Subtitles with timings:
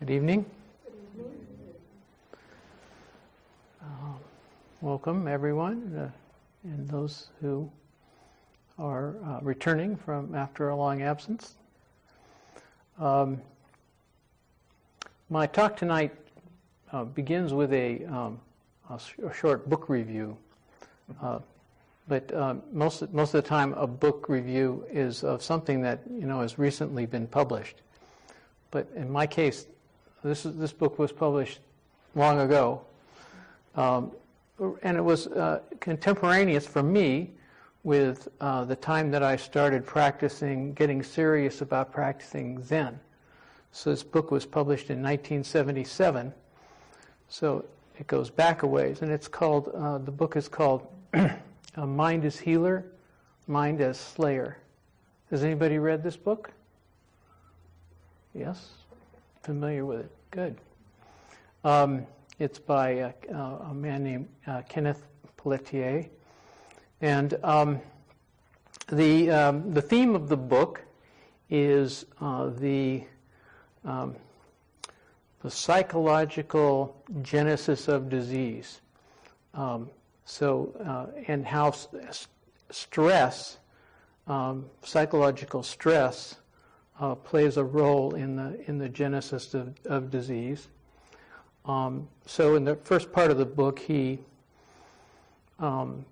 [0.00, 0.44] Good evening.
[3.82, 3.86] Uh,
[4.82, 6.10] welcome, everyone, uh,
[6.64, 7.70] and those who
[8.78, 11.54] are uh, returning from after a long absence.
[12.98, 13.40] Um,
[15.30, 16.14] my talk tonight
[16.92, 18.38] uh, begins with a, um,
[18.90, 20.36] a, sh- a, short book review.
[21.22, 21.38] Uh,
[22.06, 26.26] but uh, most most of the time, a book review is of something that you
[26.26, 27.76] know has recently been published.
[28.70, 29.66] But in my case,
[30.26, 31.60] this, is, this book was published
[32.14, 32.82] long ago.
[33.74, 34.12] Um,
[34.82, 37.30] and it was uh, contemporaneous for me
[37.84, 42.98] with uh, the time that I started practicing, getting serious about practicing Zen.
[43.72, 46.32] So this book was published in 1977.
[47.28, 47.64] So
[47.98, 49.02] it goes back a ways.
[49.02, 50.86] And it's called, uh, the book is called
[51.76, 52.86] Mind as Healer,
[53.46, 54.58] Mind as Slayer.
[55.30, 56.50] Has anybody read this book?
[58.34, 58.68] Yes?
[59.42, 60.15] Familiar with it?
[60.30, 60.56] Good.
[61.64, 62.06] Um,
[62.38, 65.06] it's by uh, uh, a man named uh, Kenneth
[65.36, 66.06] Pelletier.
[67.00, 67.80] And um,
[68.90, 70.82] the, um, the theme of the book
[71.48, 73.04] is uh, the,
[73.84, 74.16] um,
[75.42, 78.80] the psychological genesis of disease.
[79.54, 79.90] Um,
[80.24, 81.72] so, and how
[82.70, 83.58] stress,
[84.26, 86.36] um, psychological stress,
[87.00, 90.68] uh, plays a role in the in the genesis of, of disease.
[91.64, 94.20] Um, so in the first part of the book, he
[95.58, 96.04] um,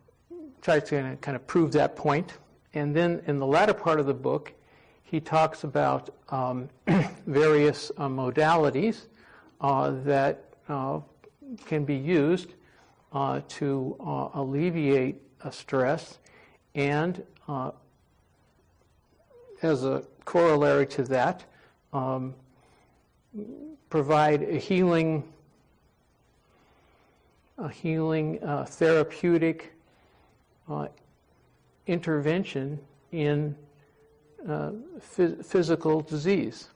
[0.61, 2.35] tries to kind of prove that point,
[2.75, 4.53] and then in the latter part of the book,
[5.05, 6.69] he talks about um,
[7.27, 9.07] various uh, modalities
[9.61, 11.01] uh, that uh,
[11.67, 12.55] can be used
[13.13, 16.19] uh, to uh, alleviate stress
[16.75, 17.23] and
[19.65, 21.45] as a corollary to that,
[21.93, 22.35] um,
[23.91, 25.25] provide a healing,
[27.59, 29.73] a healing uh, therapeutic
[30.69, 30.89] uh,
[31.87, 32.79] intervention
[33.13, 33.55] in
[34.49, 36.69] uh, phys- physical disease.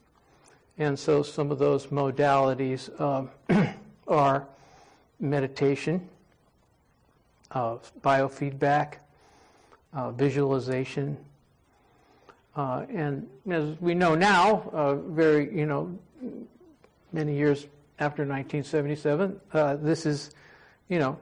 [0.78, 3.30] And so some of those modalities um,
[4.08, 4.46] are
[5.18, 6.08] meditation,
[7.50, 8.94] uh, biofeedback,
[9.92, 11.16] uh, visualization,
[12.58, 15.96] uh, and as we know now, uh, very, you know,
[17.12, 17.68] many years
[18.00, 20.32] after 1977, uh, this is,
[20.88, 21.16] you know,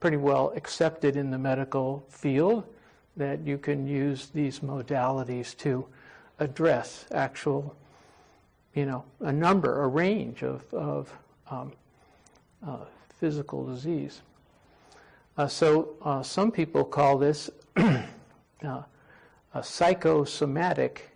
[0.00, 2.64] pretty well accepted in the medical field
[3.18, 5.84] that you can use these modalities to
[6.38, 7.76] address actual,
[8.72, 11.12] you know, a number, a range of, of
[11.50, 11.70] um,
[12.66, 12.78] uh,
[13.20, 14.22] physical disease.
[15.36, 17.50] Uh, so uh, some people call this
[19.54, 21.10] a psychosomatic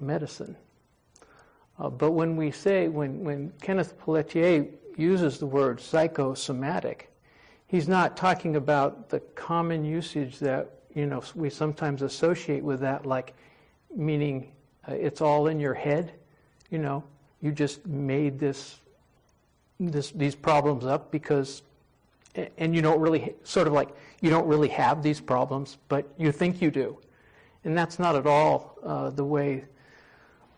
[0.00, 0.56] medicine.
[1.78, 4.66] Uh, but when we say, when, when Kenneth Pelletier
[4.96, 7.10] uses the word psychosomatic,
[7.66, 13.06] he's not talking about the common usage that you know we sometimes associate with that,
[13.06, 13.34] like
[13.96, 14.52] meaning
[14.86, 16.12] uh, it's all in your head.
[16.70, 17.04] You know,
[17.40, 18.78] you just made this,
[19.80, 21.62] this these problems up because,
[22.58, 23.88] and you don't really sort of like
[24.20, 26.98] you don't really have these problems, but you think you do.
[27.64, 29.64] And that's not at all uh, the way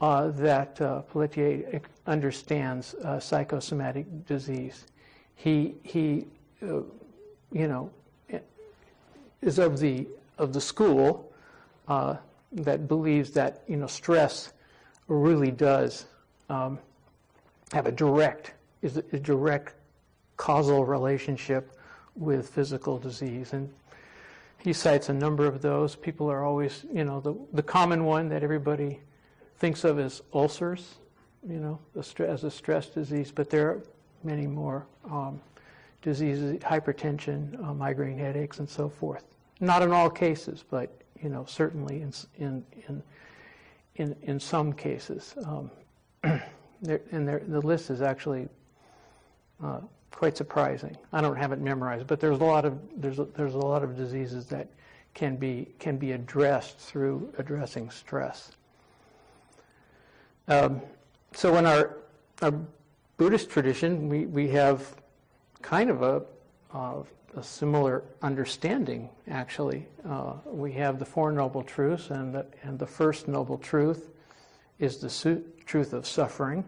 [0.01, 4.87] uh, that uh, Pelletier understands uh, psychosomatic disease.
[5.37, 6.27] He, he
[6.63, 6.81] uh,
[7.53, 7.91] you know,
[9.43, 10.07] is of the,
[10.39, 11.31] of the school
[11.89, 12.17] uh,
[12.53, 14.53] that believes that, you know, stress
[15.09, 16.07] really does
[16.49, 16.79] um,
[17.73, 19.75] have a direct, is a, a direct
[20.37, 21.79] causal relationship
[22.17, 23.53] with physical disease.
[23.53, 23.69] And
[24.65, 25.95] he cites a number of those.
[25.95, 28.99] People are always, you know, the, the common one that everybody
[29.59, 30.95] thinks of as ulcers,
[31.47, 31.79] you know,
[32.19, 33.83] as a stress disease, but there are
[34.23, 35.39] many more um,
[36.01, 39.25] diseases, hypertension, uh, migraine headaches, and so forth.
[39.61, 40.91] Not in all cases, but,
[41.23, 43.03] you know, certainly in, in, in,
[43.97, 45.35] in, in some cases.
[45.45, 45.71] Um,
[46.81, 48.49] there, and there, the list is actually
[49.63, 49.81] uh,
[50.15, 50.97] quite surprising.
[51.13, 53.83] I don't have it memorized, but there's a lot of there's a, there's a lot
[53.83, 54.69] of diseases that
[55.13, 58.53] can be can be addressed through addressing stress.
[60.49, 60.81] Um,
[61.33, 61.99] so in our,
[62.43, 62.53] our,
[63.17, 64.97] Buddhist tradition, we, we have
[65.63, 66.23] kind of a,
[66.75, 67.03] uh,
[67.37, 69.09] a similar understanding.
[69.31, 74.11] Actually, uh, we have the Four Noble Truths, and the, and the first noble truth
[74.81, 76.65] is the su- truth of suffering.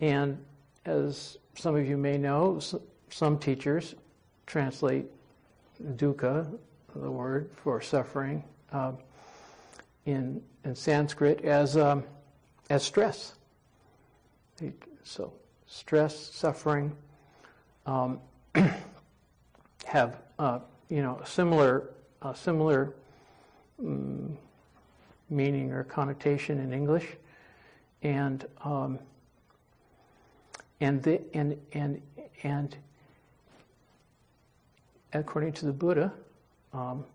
[0.00, 0.42] And
[0.86, 2.60] as some of you may know,
[3.10, 3.94] some teachers
[4.46, 5.06] translate
[5.96, 6.58] dukkha,
[6.94, 8.92] the word for suffering, uh,
[10.06, 12.04] in, in Sanskrit as, um,
[12.70, 13.34] as stress.
[15.02, 15.32] So
[15.66, 16.96] stress, suffering
[17.86, 18.20] um,
[19.84, 21.90] have uh, you know similar
[22.34, 22.94] similar
[23.80, 24.36] um,
[25.28, 27.06] meaning or connotation in English,
[28.02, 28.98] and um,
[30.84, 32.02] and the, and and
[32.42, 32.76] and
[35.14, 36.12] according to the Buddha,
[36.74, 37.06] um,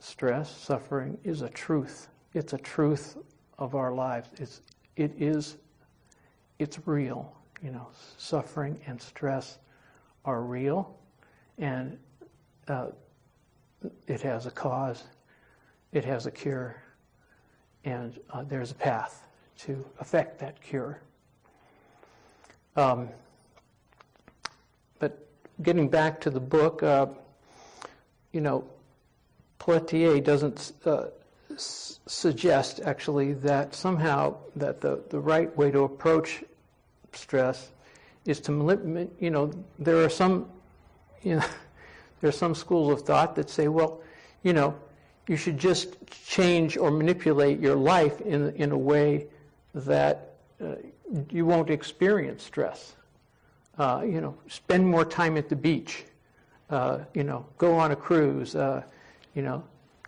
[0.00, 2.08] stress, suffering is a truth.
[2.34, 3.16] It's a truth
[3.58, 4.30] of our lives.
[4.38, 4.62] It's
[4.96, 5.58] it is
[6.58, 7.32] it's real.
[7.62, 7.86] You know,
[8.16, 9.58] suffering and stress
[10.24, 10.98] are real,
[11.58, 11.96] and
[12.66, 12.88] uh,
[14.08, 15.04] it has a cause,
[15.92, 16.82] it has a cure,
[17.84, 19.22] and uh, there's a path
[19.58, 21.00] to affect that cure.
[22.76, 23.08] Um,
[24.98, 25.26] but
[25.62, 27.06] getting back to the book, uh,
[28.32, 28.64] you know,
[29.58, 31.06] Pelletier doesn't uh,
[31.56, 36.42] suggest actually that somehow that the, the right way to approach
[37.12, 37.70] stress
[38.24, 40.46] is to you know there are some
[41.22, 41.44] you know
[42.20, 44.00] there are some schools of thought that say well
[44.42, 44.74] you know
[45.26, 45.96] you should just
[46.26, 49.26] change or manipulate your life in in a way
[49.74, 50.74] that uh,
[51.30, 52.94] you won't experience stress.
[53.78, 56.04] Uh, you know spend more time at the beach.
[56.68, 58.54] Uh, you know go on a cruise.
[58.54, 58.82] Uh,
[59.34, 59.62] you know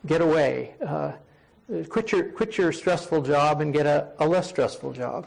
[0.07, 0.75] get away.
[0.85, 1.13] Uh,
[1.89, 5.27] quit your quit your stressful job and get a, a less stressful job.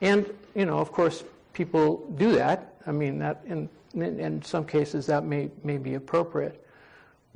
[0.00, 2.74] And you know, of course, people do that.
[2.86, 6.64] I mean, that in, in, in some cases that may, may be appropriate.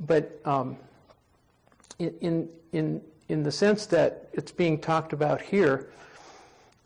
[0.01, 0.77] But um,
[1.99, 5.89] in, in, in the sense that it's being talked about here,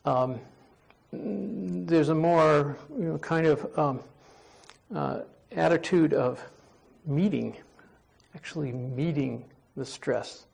[0.06, 0.40] um,
[1.88, 4.00] there's a more you know, kind of um,
[4.94, 5.20] uh,
[5.52, 6.44] attitude of
[7.06, 7.56] meeting,
[8.36, 10.46] actually meeting the stress,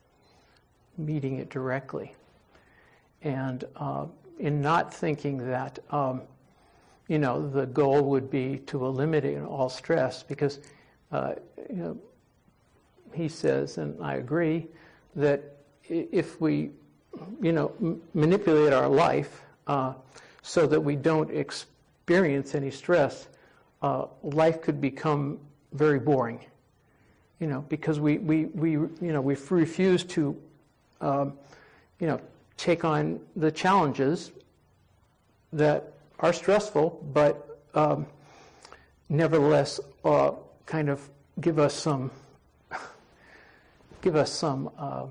[0.97, 2.15] meeting it directly.
[3.23, 4.05] And uh,
[4.39, 6.21] in not thinking that, um,
[7.07, 10.59] you know, the goal would be to eliminate all stress because,
[11.11, 11.33] uh,
[11.69, 11.97] you know,
[13.13, 14.67] he says, and I agree,
[15.15, 15.43] that
[15.87, 16.71] if we,
[17.41, 19.93] you know, manipulate our life uh,
[20.43, 23.27] so that we don't experience any stress,
[23.81, 25.39] uh, life could become
[25.71, 26.39] very boring.
[27.39, 30.37] You know, because we, we, we you know, we refuse to,
[31.01, 31.33] um,
[31.99, 32.21] you know,
[32.57, 34.31] take on the challenges
[35.51, 38.05] that are stressful, but um,
[39.09, 40.31] nevertheless uh,
[40.65, 41.09] kind of
[41.41, 42.11] give us some
[44.01, 45.05] give us some uh,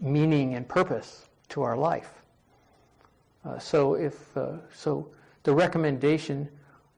[0.00, 2.23] meaning and purpose to our life.
[3.44, 5.08] Uh, so if uh, so,
[5.42, 6.48] the recommendation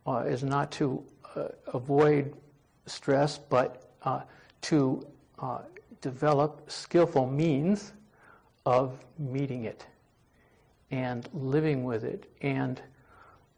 [0.07, 1.03] uh, is not to
[1.75, 2.35] avoid
[2.87, 3.91] stress, but
[4.63, 5.07] to
[6.01, 7.93] develop skillful means
[8.65, 9.87] of meeting it
[10.91, 12.81] and living with it and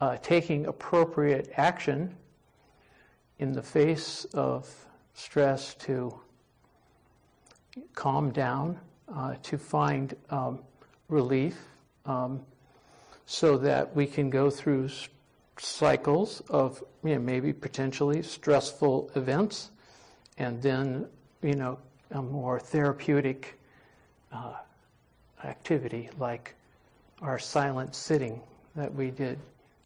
[0.01, 2.15] uh, taking appropriate action
[3.39, 4.69] in the face of
[5.15, 6.13] stress to
[7.95, 8.79] calm down,
[9.15, 10.61] uh, to find um,
[11.09, 11.59] relief,
[12.07, 12.41] um,
[13.31, 14.89] so that we can go through
[15.59, 19.71] cycles of you know, maybe potentially stressful events,
[20.39, 21.07] and then
[21.43, 21.79] you know
[22.13, 23.59] a more therapeutic
[24.33, 24.55] uh,
[25.45, 26.55] activity like
[27.21, 28.41] our silent sitting
[28.75, 29.39] that we did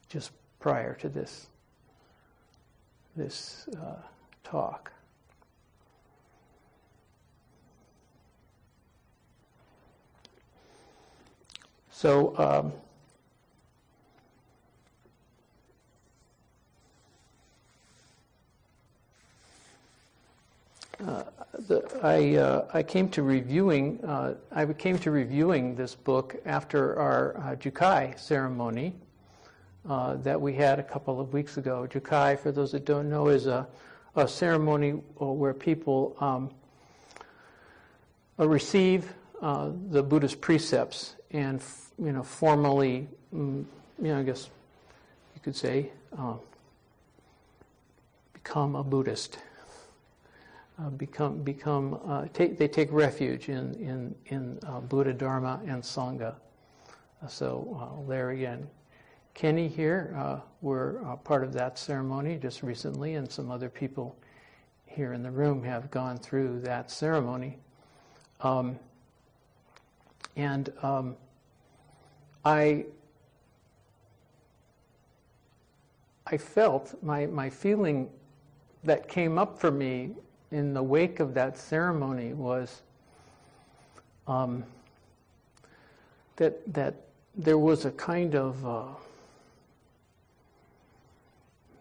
[0.09, 1.49] just prior to this
[3.17, 3.97] this uh,
[4.45, 4.93] talk.
[11.91, 12.73] So um,
[21.07, 21.25] uh,
[21.67, 26.99] the, I, uh, I came to reviewing uh, I came to reviewing this book after
[26.99, 28.95] our uh, Jukai ceremony
[29.89, 31.89] uh, that we had a couple of weeks ago.
[31.91, 33.67] Jukai, for those that don't know, is a,
[34.15, 36.51] a ceremony where people um,
[38.39, 41.61] receive the Buddhist precepts and
[41.99, 43.65] you know formally, mm,
[44.01, 44.51] you know, I guess
[45.35, 45.91] you could say,
[48.33, 49.39] become a Buddhist
[50.79, 55.83] uh, become become uh, take, they take refuge in in in uh, Buddha Dharma and
[55.83, 56.35] Sangha.
[57.23, 58.69] Uh, so uh, there again,
[59.35, 64.17] Kenny here uh, were part of that ceremony just recently, and some other people
[64.87, 67.59] here in the room have gone through that ceremony.
[68.41, 68.79] Um,
[70.37, 71.17] and um,
[72.45, 72.87] I
[76.27, 78.09] I felt my my feeling
[78.85, 80.15] that came up for me
[80.53, 82.83] in the wake of that ceremony was
[84.29, 84.63] um,
[86.37, 86.95] that that
[87.35, 88.85] there was a kind of uh,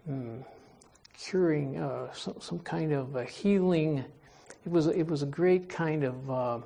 [0.06, 0.38] hmm,
[1.18, 4.04] curing, uh, some, some, kind of a healing.
[4.66, 6.60] It was it was a great kind of uh,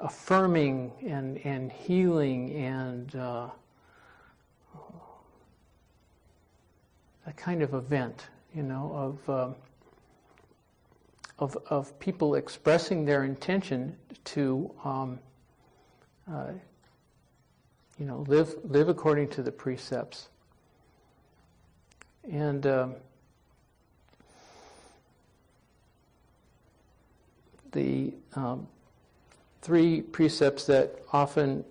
[0.00, 3.48] affirming and and healing and uh,
[7.26, 9.54] a kind of event, you know, of um,
[11.38, 15.18] of, of people expressing their intention to, um,
[16.30, 16.48] uh,
[17.98, 20.28] you know, live live according to the precepts.
[22.30, 22.94] And um,
[27.72, 28.66] the um,
[29.62, 31.64] three precepts that often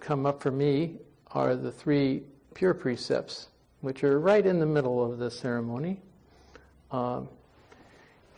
[0.00, 0.96] come up for me
[1.32, 2.22] are the three
[2.54, 3.48] pure precepts,
[3.82, 6.00] which are right in the middle of the ceremony.
[6.90, 7.28] Um,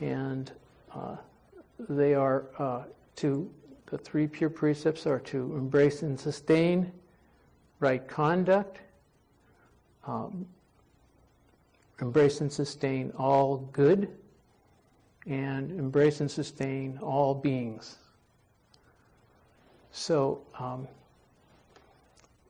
[0.01, 0.51] and
[0.95, 1.17] uh,
[1.89, 2.83] they are uh,
[3.17, 3.51] to,
[3.87, 6.93] the three pure precepts are to embrace and sustain
[7.81, 8.79] right conduct,
[10.07, 10.47] um,
[12.01, 14.09] embrace and sustain all good,
[15.27, 17.97] and embrace and sustain all beings.
[19.93, 20.89] So um,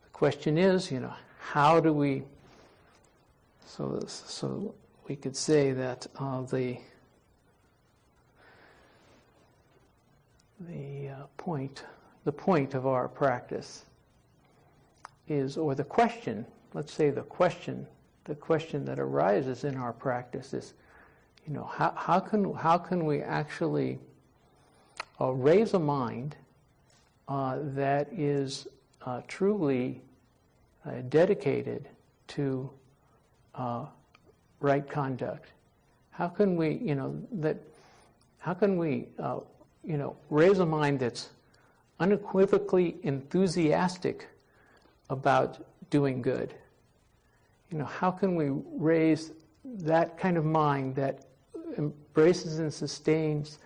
[0.04, 2.22] the question is, you know, how do we?
[3.66, 4.74] So, so
[5.08, 6.78] we could say that uh, the
[10.68, 11.84] the uh, point,
[12.24, 13.84] the point of our practice
[15.28, 17.86] is, or the question, let's say the question,
[18.24, 20.74] the question that arises in our practice is,
[21.46, 23.98] you know, how, how can how can we actually
[25.20, 26.36] uh, raise a mind
[27.26, 28.68] uh, that is
[29.04, 30.00] uh, truly
[30.86, 31.88] uh, dedicated
[32.28, 32.70] to
[33.56, 33.86] uh,
[34.60, 35.48] right conduct?
[36.10, 37.56] How can we, you know, that
[38.38, 39.40] how can we uh,
[39.84, 41.30] you know, raise a mind that's
[42.00, 44.28] unequivocally enthusiastic
[45.10, 46.54] about doing good.
[47.70, 49.32] You know, how can we raise
[49.64, 51.24] that kind of mind that
[51.78, 53.58] embraces and sustains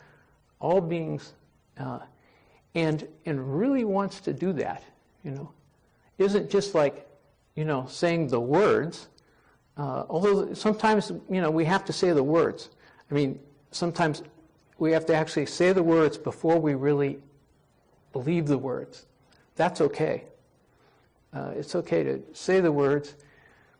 [0.60, 1.32] all beings
[1.78, 2.00] uh,
[2.74, 4.82] and, and really wants to do that,
[5.24, 5.50] you know?
[6.18, 7.06] Isn't just like,
[7.54, 9.08] you know, saying the words,
[9.76, 12.70] uh, although sometimes, you know, we have to say the words.
[13.10, 13.38] I mean,
[13.70, 14.22] sometimes
[14.78, 17.18] we have to actually say the words before we really
[18.12, 19.06] believe the words.
[19.56, 20.24] That's okay.
[21.32, 23.14] Uh, it's okay to say the words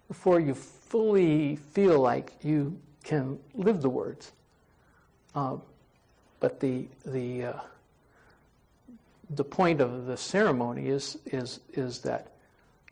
[0.09, 4.33] before you fully feel like you can live the words.
[5.35, 5.57] Uh,
[6.41, 7.61] but the the uh,
[9.31, 12.33] the point of the ceremony is is is that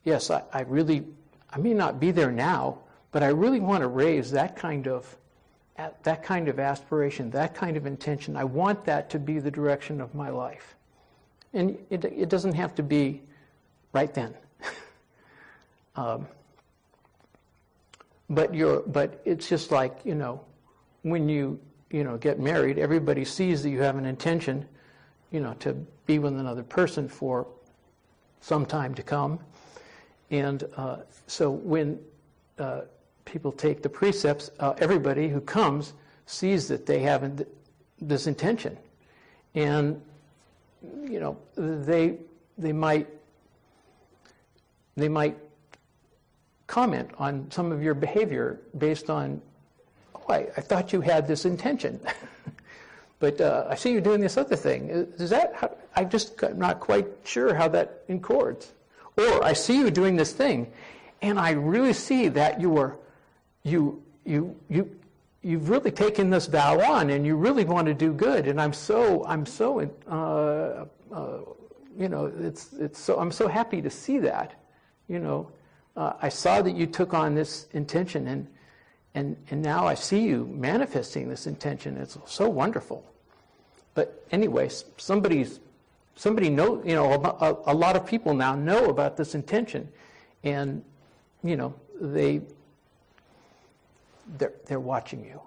[0.05, 1.05] yes, I, I really
[1.51, 2.79] I may not be there now,
[3.13, 5.17] but I really want to raise that kind of
[5.77, 8.37] that kind of aspiration, that kind of intention.
[8.37, 10.77] I want that to be the direction of my life.
[11.53, 13.23] And it, it doesn't have to be
[13.93, 14.35] right then.
[15.97, 16.27] um,
[18.31, 20.41] but you're, but it's just like, you know,
[21.03, 21.59] when you,
[21.91, 24.67] you know, get married, everybody sees that you have an intention,
[25.31, 25.75] you know, to
[26.07, 27.47] be with another person for
[28.41, 29.39] some time to come.
[30.31, 31.99] And uh, so when
[32.59, 32.83] uh,
[33.25, 35.93] people take the precepts, uh, everybody who comes
[36.27, 37.45] sees that they have
[38.01, 38.77] this intention.
[39.55, 40.01] And,
[40.83, 42.19] you know, they,
[42.59, 43.09] they might,
[44.97, 45.37] they might
[46.67, 49.41] comment on some of your behavior based on,
[50.15, 52.01] oh, I, I thought you had this intention.
[53.19, 54.89] but uh, I see you doing this other thing.
[54.89, 58.73] Is that, how, I just I'm not quite sure how that accords.
[59.17, 60.73] Or I see you doing this thing,
[61.23, 62.97] and I really see that you were
[63.65, 64.95] you, you, you,
[65.43, 68.47] you've really taken this vow on and you really want to do good.
[68.47, 71.39] And I'm so, I'm so, uh, uh,
[71.99, 74.55] you know, it's, it's so, I'm so happy to see that.
[75.09, 75.51] You know,
[75.97, 78.47] uh, I saw that you took on this intention and,
[79.15, 81.97] and, and now I see you manifesting this intention.
[81.97, 83.05] It's so wonderful.
[83.95, 85.61] But anyway, somebody's,
[86.17, 89.89] somebody know, you know, a, a lot of people now know about this intention
[90.43, 90.83] and,
[91.43, 92.41] you know, they,
[94.39, 95.41] they're, they're watching you.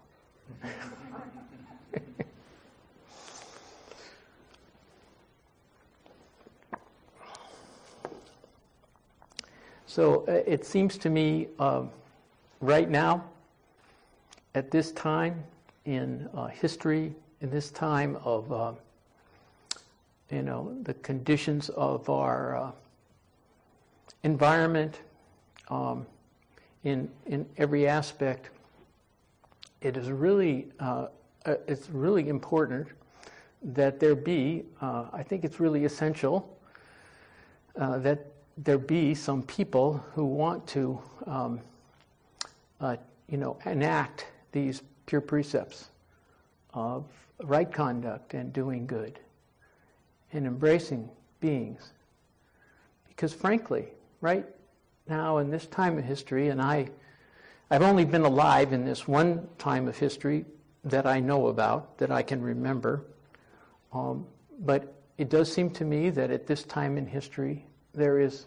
[9.85, 11.83] so uh, it seems to me uh,
[12.61, 13.23] right now,
[14.55, 15.43] at this time
[15.85, 18.71] in uh, history, in this time of, uh,
[20.31, 22.71] you know, the conditions of our uh,
[24.23, 25.01] environment,
[25.69, 26.05] um,
[26.83, 28.49] in, in every aspect,
[29.87, 31.07] it is really uh,
[31.45, 32.87] uh, it's really important
[33.63, 34.63] that there be.
[34.81, 36.57] Uh, I think it's really essential
[37.77, 38.25] uh, that
[38.57, 41.61] there be some people who want to, um,
[42.81, 42.97] uh,
[43.29, 45.89] you know, enact these pure precepts
[46.73, 47.05] of
[47.43, 49.19] right conduct and doing good
[50.33, 51.93] and embracing beings.
[53.07, 53.87] Because frankly,
[54.19, 54.45] right
[55.07, 56.89] now in this time of history, and I,
[57.69, 60.45] I've only been alive in this one time of history
[60.85, 63.03] that I know about, that I can remember,
[63.91, 64.25] um,
[64.59, 68.45] but it does seem to me that at this time in history, there is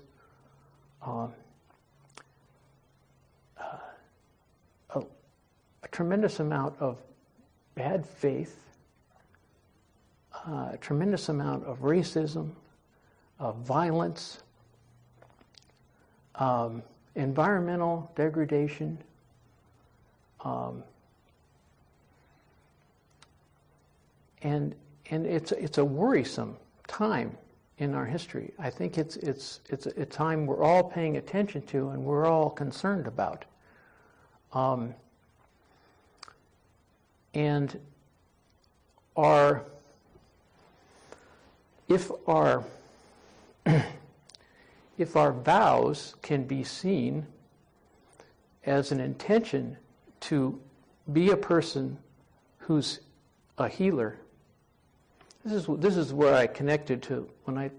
[1.02, 1.32] um,
[3.58, 3.64] uh,
[4.94, 6.98] a, a, tremendous amount of
[7.74, 8.58] bad faith,
[10.46, 12.52] uh, a tremendous amount of racism,
[13.38, 14.42] of violence,
[16.36, 16.82] um,
[17.16, 18.98] environmental degradation.
[20.44, 20.82] Um,
[24.42, 24.74] and
[25.10, 26.56] and it's it's a worrisome
[26.86, 27.36] time
[27.78, 28.52] in our history.
[28.58, 32.50] I think it's it's it's a time we're all paying attention to and we're all
[32.50, 33.44] concerned about.
[34.52, 34.94] Um,
[37.34, 37.78] and
[39.16, 39.64] our
[41.88, 42.64] if our
[44.98, 47.26] if our vows can be seen
[48.64, 49.76] as an intention
[50.20, 50.60] to
[51.12, 51.98] be a person
[52.58, 53.00] who's
[53.58, 54.18] a healer
[55.44, 57.70] this is, this is where I connected to, when I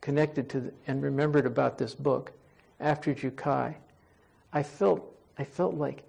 [0.00, 2.32] connected to the, and remembered about this book
[2.78, 3.74] after Jukai.
[4.52, 6.04] I felt, I felt like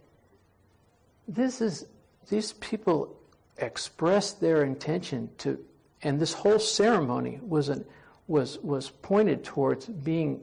[1.27, 1.87] this is,
[2.29, 3.15] these people
[3.57, 5.59] expressed their intention to,
[6.03, 7.83] and this whole ceremony was, an,
[8.27, 10.41] was, was pointed towards being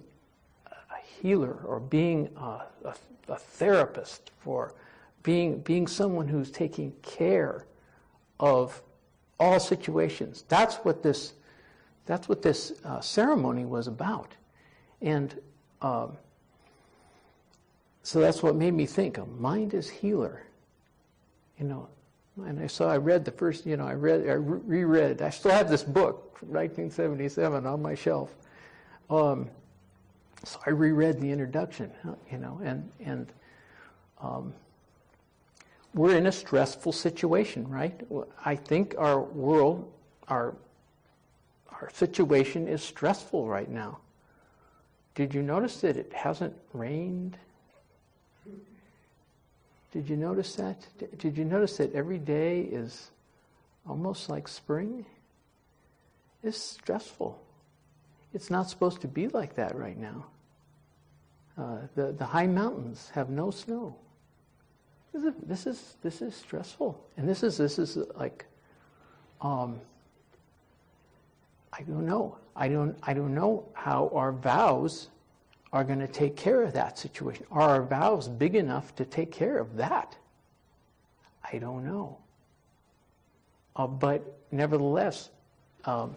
[0.66, 2.95] a healer or being a, a,
[3.28, 4.75] a therapist for
[5.22, 7.66] being, being someone who's taking care
[8.40, 8.82] of
[9.38, 10.44] all situations.
[10.48, 11.34] That's what this,
[12.06, 14.34] that's what this uh, ceremony was about.
[15.00, 15.38] And
[15.82, 16.16] um,
[18.02, 20.42] so that's what made me think, a mind is healer.
[21.59, 21.88] You know,
[22.44, 25.50] and I saw, I read the first, you know, I read, I reread, I still
[25.50, 28.35] have this book from 1977 on my shelf.
[29.11, 29.50] Um,
[30.44, 31.90] so I reread the introduction,
[32.31, 33.33] you know, and, and
[34.20, 34.54] um,
[35.98, 38.00] we're in a stressful situation, right?
[38.44, 39.92] I think our world,
[40.28, 40.54] our,
[41.72, 43.98] our situation is stressful right now.
[45.16, 47.37] Did you notice that it hasn't rained?
[49.92, 50.87] Did you notice that?
[51.18, 53.11] Did you notice that every day is
[53.88, 55.04] almost like spring?
[56.44, 57.42] It's stressful.
[58.32, 60.26] It's not supposed to be like that right now.
[61.58, 63.96] Uh, the, the high mountains have no snow.
[65.12, 68.44] This is, this is this is stressful, and this is this is like,
[69.40, 69.81] um,
[71.73, 72.37] I don't know.
[72.55, 75.09] I don't I don't know how our vows
[75.73, 77.47] are going to take care of that situation.
[77.51, 80.16] Are our vows big enough to take care of that?
[81.53, 82.18] I don't know.
[83.77, 85.31] Uh, but nevertheless,
[85.85, 86.16] um,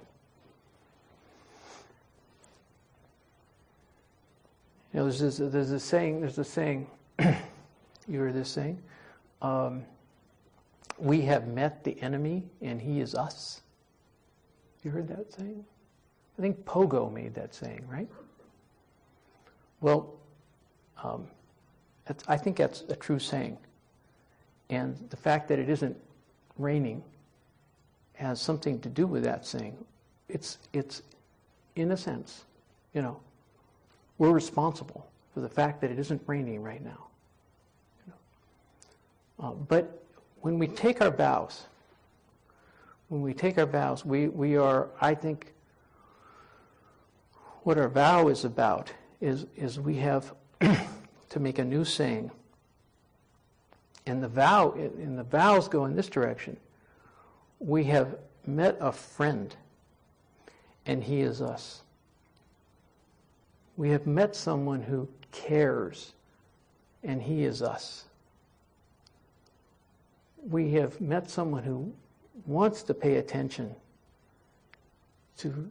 [4.94, 6.22] you know, there's this, there's a saying.
[6.22, 6.88] There's a saying.
[8.12, 8.78] you heard this saying?
[9.42, 9.84] Um,
[10.98, 13.62] we have met the enemy and he is us.
[14.84, 15.64] You heard that saying?
[16.38, 18.10] I think Pogo made that saying, right?
[19.80, 20.14] Well,
[21.02, 21.28] um,
[22.28, 23.58] I think that's a true saying.
[24.70, 25.96] And the fact that it isn't
[26.58, 27.04] raining
[28.14, 29.78] has something to do with that saying.
[30.28, 31.02] It's, it's
[31.76, 32.46] in a sense,
[32.94, 33.20] you know,
[34.18, 37.08] we're responsible for the fact that it isn't raining right now.
[39.42, 40.04] Uh, but
[40.42, 41.66] when we take our vows,
[43.10, 45.54] when we take our vows, we, we are, I think,
[47.64, 50.34] what our vow is about is, is we have
[51.30, 52.32] to make a new saying.
[54.06, 56.58] And the vow, and the vows go in this direction.
[57.60, 59.56] We have met a friend,
[60.86, 61.82] and he is us.
[63.78, 66.14] We have met someone who cares,
[67.04, 68.06] and he is us
[70.48, 71.94] we have met someone who
[72.46, 73.76] wants to pay attention
[75.38, 75.70] to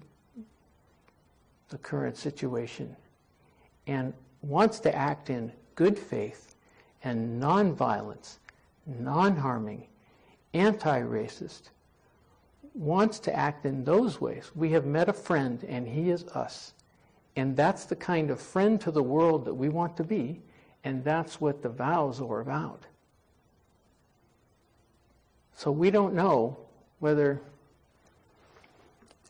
[1.69, 2.95] the current situation
[3.87, 6.55] and wants to act in good faith
[7.05, 8.39] and nonviolence,
[8.87, 9.87] non harming,
[10.55, 11.71] anti racist,
[12.75, 14.51] wants to act in those ways.
[14.55, 16.73] We have met a friend and he is us.
[17.37, 20.41] And that's the kind of friend to the world that we want to be,
[20.85, 22.87] and that's what the vows are about.
[25.57, 26.57] So we don't know
[27.01, 27.41] whether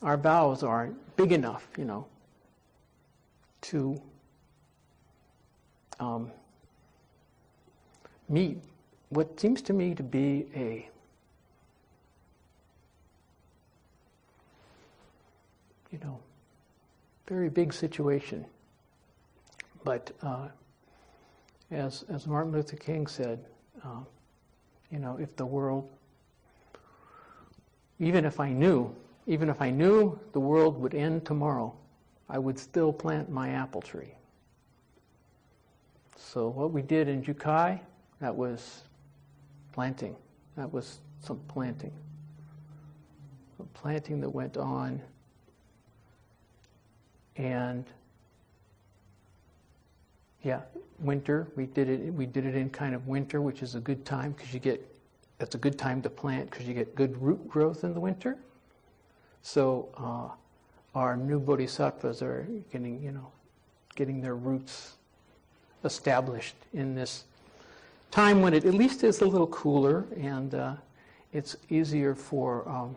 [0.01, 2.05] our vows are big enough, you know,
[3.61, 4.01] to
[5.99, 6.31] um,
[8.29, 8.57] meet
[9.09, 10.89] what seems to me to be a
[15.91, 16.17] you know
[17.27, 18.45] very big situation.
[19.83, 20.47] But uh,
[21.71, 23.43] as as Martin Luther King said,
[23.83, 24.01] uh,
[24.91, 25.89] you know, if the world,
[28.01, 28.93] even if I knew,
[29.27, 31.73] even if I knew the world would end tomorrow,
[32.27, 34.15] I would still plant my apple tree.
[36.17, 37.79] So what we did in Jukai,
[38.19, 38.81] that was
[39.71, 40.15] planting.
[40.57, 41.93] That was some planting.
[43.57, 44.99] Some planting that went on.
[47.37, 47.85] And
[50.41, 50.61] yeah,
[50.97, 51.47] winter.
[51.55, 52.11] We did it.
[52.13, 54.90] We did it in kind of winter, which is a good time because you get.
[55.41, 58.37] That's a good time to plant because you get good root growth in the winter.
[59.41, 60.29] So uh,
[60.93, 63.31] our new bodhisattvas are getting, you know,
[63.95, 64.97] getting their roots
[65.83, 67.23] established in this
[68.11, 70.75] time when it at least is a little cooler and uh,
[71.33, 72.95] it's easier for um,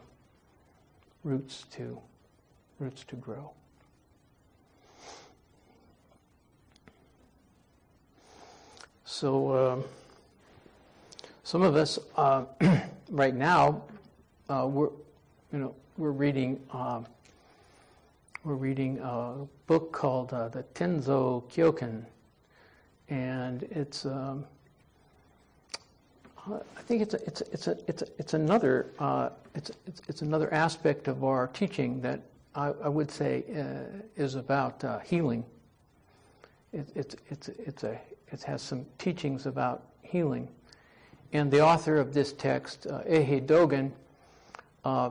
[1.23, 1.99] roots to
[2.79, 3.51] roots to grow.
[9.07, 9.85] So um,
[11.45, 12.45] some of us uh,
[13.11, 13.83] right now
[14.49, 14.89] uh, we're
[15.53, 17.07] you know we're reading um,
[18.45, 22.05] we're reading a book called uh, the Tenzo Kyokun,
[23.09, 24.45] and it's um,
[26.47, 30.03] I think it's a, it's a, it's a, it's a, it's another uh, it's, it's
[30.09, 32.21] it's another aspect of our teaching that
[32.55, 35.45] I, I would say uh, is about uh, healing.
[36.73, 38.01] It, it's it's it's a
[38.33, 40.49] it has some teachings about healing,
[41.35, 43.91] and the author of this text, uh, Eihei Dogen,
[44.85, 45.11] uh,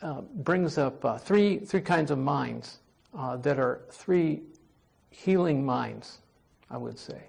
[0.00, 2.78] uh, brings up uh, three three kinds of minds
[3.42, 4.40] that are three
[5.10, 6.18] healing minds,
[6.70, 7.22] I would say.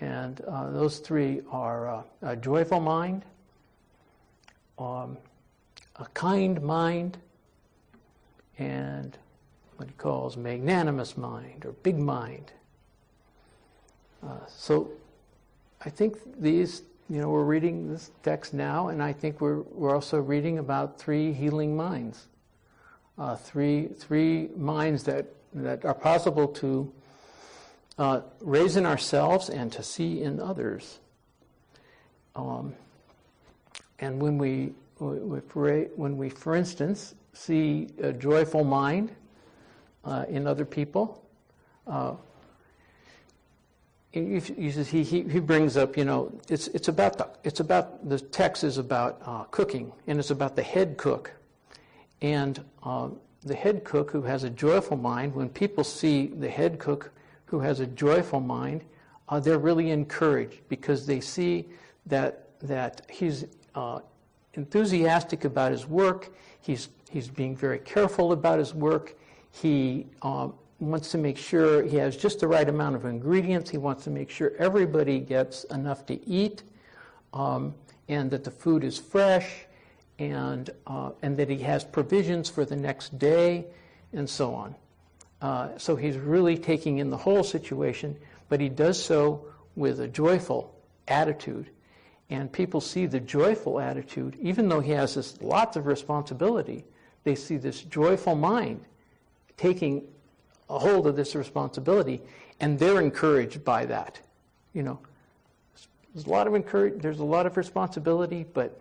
[0.00, 3.24] And uh, those three are uh, a joyful mind,
[4.78, 5.16] um,
[5.96, 7.16] a kind mind,
[8.58, 9.16] and
[9.76, 12.52] what he calls magnanimous mind or big mind.
[14.22, 14.90] Uh, so
[15.84, 19.94] I think these, you know, we're reading this text now, and I think we're, we're
[19.94, 22.26] also reading about three healing minds.
[23.18, 26.92] Uh, three, three minds that, that are possible to
[27.98, 30.98] uh, raise in ourselves and to see in others.
[32.34, 32.74] Um,
[33.98, 39.10] and when we, when we, for instance, see a joyful mind
[40.04, 41.22] uh, in other people,
[41.86, 42.14] uh,
[44.16, 48.64] he, he, he brings up, you know, it's, it's about the, it's about, the text
[48.64, 51.32] is about uh, cooking, and it's about the head cook.
[52.22, 53.10] And uh,
[53.42, 57.12] the head cook who has a joyful mind, when people see the head cook
[57.44, 58.84] who has a joyful mind,
[59.28, 61.66] uh, they're really encouraged because they see
[62.06, 64.00] that, that he's uh,
[64.54, 69.14] enthusiastic about his work, he's, he's being very careful about his work,
[69.52, 73.78] he um, wants to make sure he has just the right amount of ingredients, he
[73.78, 76.62] wants to make sure everybody gets enough to eat,
[77.32, 77.74] um,
[78.08, 79.66] and that the food is fresh,
[80.18, 83.66] and, uh, and that he has provisions for the next day,
[84.12, 84.74] and so on.
[85.40, 88.16] Uh, so he's really taking in the whole situation,
[88.48, 90.74] but he does so with a joyful
[91.08, 91.70] attitude.
[92.28, 96.84] And people see the joyful attitude, even though he has this lots of responsibility,
[97.24, 98.80] they see this joyful mind
[99.56, 100.02] taking
[100.68, 102.20] a hold of this responsibility,
[102.60, 104.20] and they're encouraged by that.
[104.72, 104.98] You know,
[106.14, 108.80] there's a lot of encourage, there's a lot of responsibility, but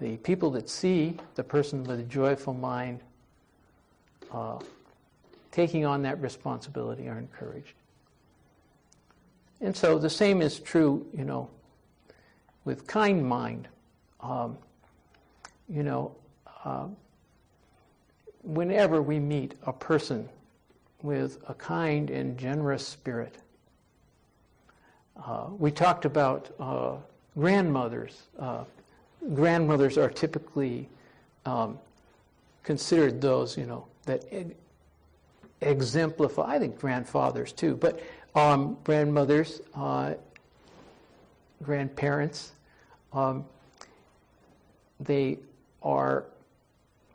[0.00, 3.00] the people that see the person with a joyful mind
[4.32, 4.58] uh,
[5.50, 7.74] taking on that responsibility are encouraged.
[9.60, 11.48] And so the same is true, you know,
[12.64, 13.68] with kind mind.
[14.20, 14.58] Um,
[15.68, 16.14] you know,
[16.64, 16.86] uh,
[18.42, 20.28] whenever we meet a person
[21.02, 23.36] with a kind and generous spirit,
[25.24, 26.96] uh, we talked about uh,
[27.36, 28.22] grandmothers.
[28.38, 28.64] Uh,
[29.34, 30.88] grandmothers are typically
[31.46, 31.78] um,
[32.62, 34.24] considered those, you know, that
[35.60, 38.00] exemplify, I think grandfathers too, but
[38.34, 40.14] um, grandmothers, uh,
[41.62, 42.52] grandparents,
[43.12, 43.44] um,
[45.00, 45.38] they
[45.82, 46.24] are,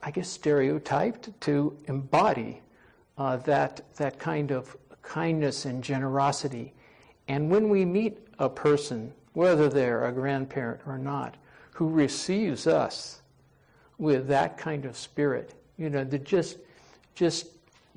[0.08, 2.62] I guess, stereotyped to embody
[3.18, 6.74] uh, that, that kind of kindness and generosity.
[7.28, 11.36] And when we meet a person, whether they're a grandparent or not,
[11.72, 13.22] who receives us
[13.98, 16.60] with that kind of spirit, you know, that just
[17.14, 17.48] just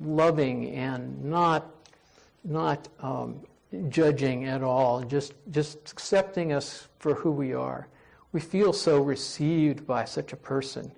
[0.01, 1.71] loving and not
[2.43, 3.39] not um,
[3.87, 7.87] judging at all, just just accepting us for who we are.
[8.33, 10.91] We feel so received by such a person.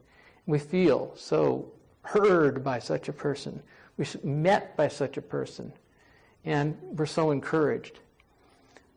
[0.46, 1.72] We feel so
[2.04, 3.62] heard by such a person.
[3.98, 5.72] We're met by such a person.
[6.46, 8.00] And we're so encouraged.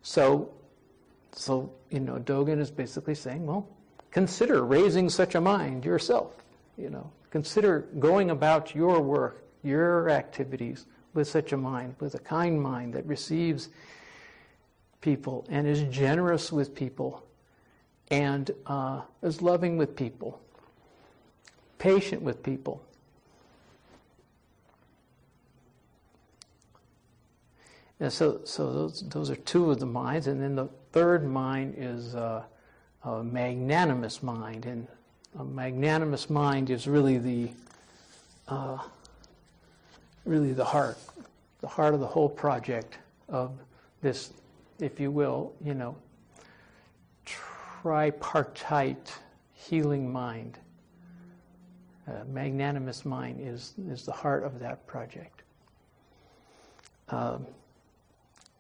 [0.02, 0.50] So,
[1.32, 3.68] so, you know, Dogen is basically saying, well,
[4.10, 6.32] consider raising such a mind yourself.
[6.76, 12.18] You know, consider going about your work, your activities with such a mind, with a
[12.18, 13.68] kind mind that receives
[15.00, 17.24] people and is generous with people
[18.08, 20.40] and uh, is loving with people,
[21.78, 22.82] patient with people.
[27.98, 30.26] And so, so those, those are two of the minds.
[30.26, 32.42] And then the third mind is uh,
[33.04, 34.66] a magnanimous mind.
[34.66, 34.86] And
[35.38, 37.50] a magnanimous mind is really the,
[38.48, 38.78] uh,
[40.24, 40.98] really the heart,
[41.60, 43.52] the heart of the whole project of
[44.02, 44.30] this,
[44.78, 45.96] if you will, you know,
[47.24, 49.12] tripartite
[49.54, 50.58] healing mind.
[52.06, 55.42] A magnanimous mind is, is the heart of that project.
[57.08, 57.46] Um,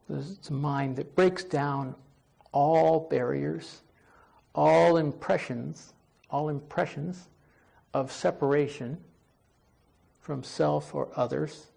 [0.08, 1.94] it's a mind that breaks down
[2.52, 3.82] all barriers,
[4.54, 5.92] all impressions,
[6.30, 7.28] all impressions
[7.94, 8.98] of separation
[10.20, 11.68] from self or others.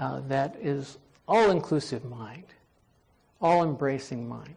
[0.00, 2.44] Uh, that is all inclusive mind,
[3.40, 4.54] all embracing mind.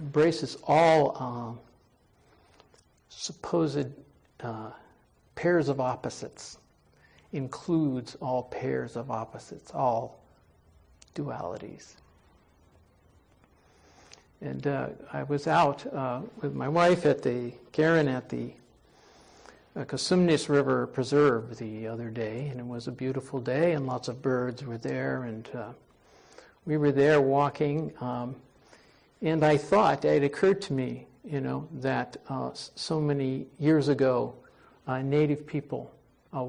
[0.00, 1.60] Embraces all um,
[3.16, 3.92] supposed
[4.40, 4.70] uh,
[5.34, 6.58] pairs of opposites
[7.32, 10.20] includes all pairs of opposites, all
[11.14, 11.94] dualities.
[14.40, 18.50] And uh, I was out uh, with my wife at the Karen at the
[19.76, 19.84] uh,
[20.48, 24.64] River Preserve the other day, and it was a beautiful day, and lots of birds
[24.64, 25.68] were there, and uh,
[26.66, 27.92] we were there walking.
[28.00, 28.36] Um,
[29.22, 34.34] and I thought it occurred to me, you know, that uh, so many years ago,
[34.86, 35.92] uh, Native people
[36.36, 36.42] uh,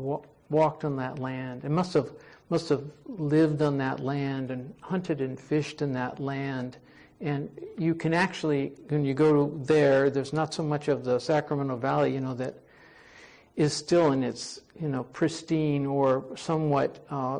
[0.49, 2.11] walked on that land and must have
[2.49, 6.77] must have lived on that land and hunted and fished in that land.
[7.21, 11.77] And you can actually, when you go there, there's not so much of the Sacramento
[11.77, 12.55] Valley, you know, that
[13.55, 17.39] is still in its, you know, pristine or somewhat uh,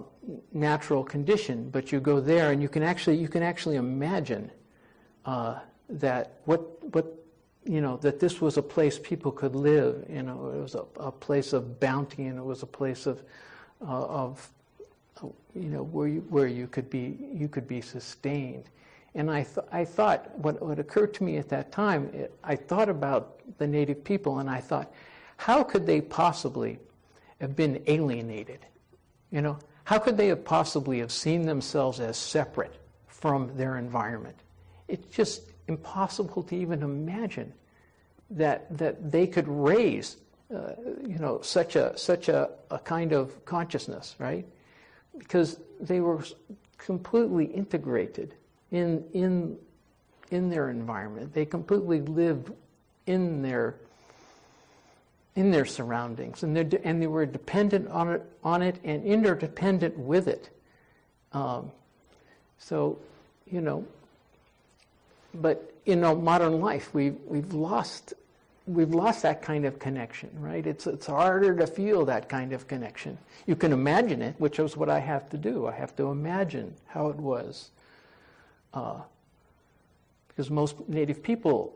[0.53, 1.69] natural condition.
[1.69, 4.49] But you go there, and you can actually, you can actually imagine
[5.25, 6.61] uh, that what
[6.93, 7.24] what
[7.65, 10.05] you know, that this was a place people could live.
[10.09, 13.23] You know, it was a, a place of bounty, and it was a place of,
[13.81, 14.49] uh, of,
[15.55, 18.65] you know, where you, where you could be you could be sustained.
[19.15, 22.55] And I th- I thought what what occurred to me at that time, it, I
[22.55, 24.91] thought about the native people, and I thought,
[25.37, 26.79] how could they possibly
[27.41, 28.59] have been alienated?
[29.31, 32.75] You know, how could they have possibly have seen themselves as separate
[33.07, 34.35] from their environment?
[34.87, 37.51] It just impossible to even imagine
[38.29, 40.17] that that they could raise
[40.53, 40.73] uh,
[41.05, 44.45] you know such a such a, a kind of consciousness right?
[45.17, 46.23] Because they were
[46.77, 48.35] completely integrated
[48.71, 49.57] in in
[50.31, 51.33] in their environment.
[51.33, 52.51] They completely lived
[53.05, 53.75] in their
[55.35, 59.97] in their surroundings and they and they were dependent on it on it and interdependent
[59.97, 60.49] with it.
[61.33, 61.71] Um,
[62.57, 62.97] so
[63.45, 63.85] you know
[65.41, 68.13] but in our modern life, we've, we've lost
[68.67, 70.65] we've lost that kind of connection, right?
[70.65, 73.17] It's, it's harder to feel that kind of connection.
[73.45, 75.67] You can imagine it, which is what I have to do.
[75.67, 77.69] I have to imagine how it was.
[78.73, 79.01] Uh,
[80.27, 81.73] because most native people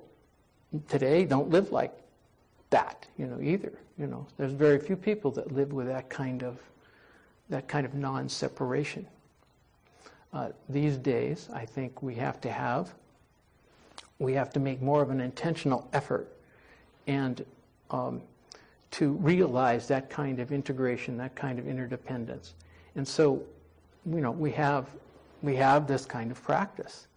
[0.90, 1.94] today don't live like
[2.72, 3.72] that, you know, either.
[3.98, 6.58] You know, there's very few people that live with that kind of
[7.50, 9.08] that kind of non-separation.
[10.34, 12.94] Uh, these days, I think we have to have
[14.20, 16.28] we have to make more of an intentional effort
[17.08, 17.46] and
[17.90, 18.22] um,
[18.92, 22.54] to realize that kind of integration, that kind of interdependence.
[22.96, 23.42] And so,
[24.06, 24.90] you know, we have
[25.42, 27.08] we have this kind of practice.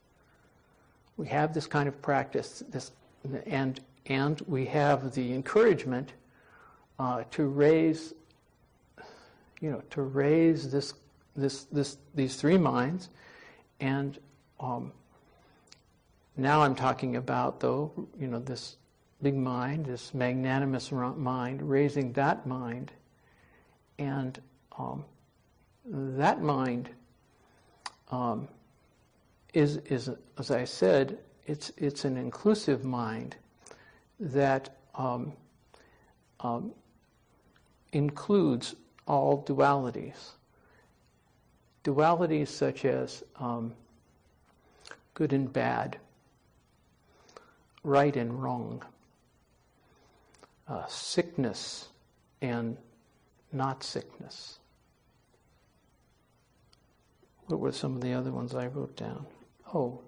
[1.17, 2.93] We have this kind of practice, this,
[3.47, 6.12] and and we have the encouragement
[6.99, 8.15] uh, to raise,
[9.61, 10.95] you know, to raise this
[11.35, 13.09] this this these three minds,
[13.81, 14.19] and
[14.61, 14.93] um,
[16.37, 18.77] now I'm talking about, though, you know, this
[19.23, 22.92] big mind, this magnanimous mind, raising that mind,
[23.99, 24.40] and
[24.79, 25.05] um,
[25.85, 26.88] that mind
[28.11, 28.49] um,
[29.55, 33.37] is, is, as I said, it's, it's an inclusive mind
[34.21, 35.33] that um,
[36.40, 36.73] um
[37.92, 38.75] includes
[39.07, 40.33] all dualities.
[41.85, 43.73] Dualities such as um,
[45.14, 45.99] good and bad,
[47.83, 48.83] right and wrong,
[50.68, 51.88] uh, sickness
[52.40, 52.77] and
[53.53, 54.59] not sickness.
[57.47, 59.27] What were some of the other ones I wrote down?
[59.75, 60.01] Oh,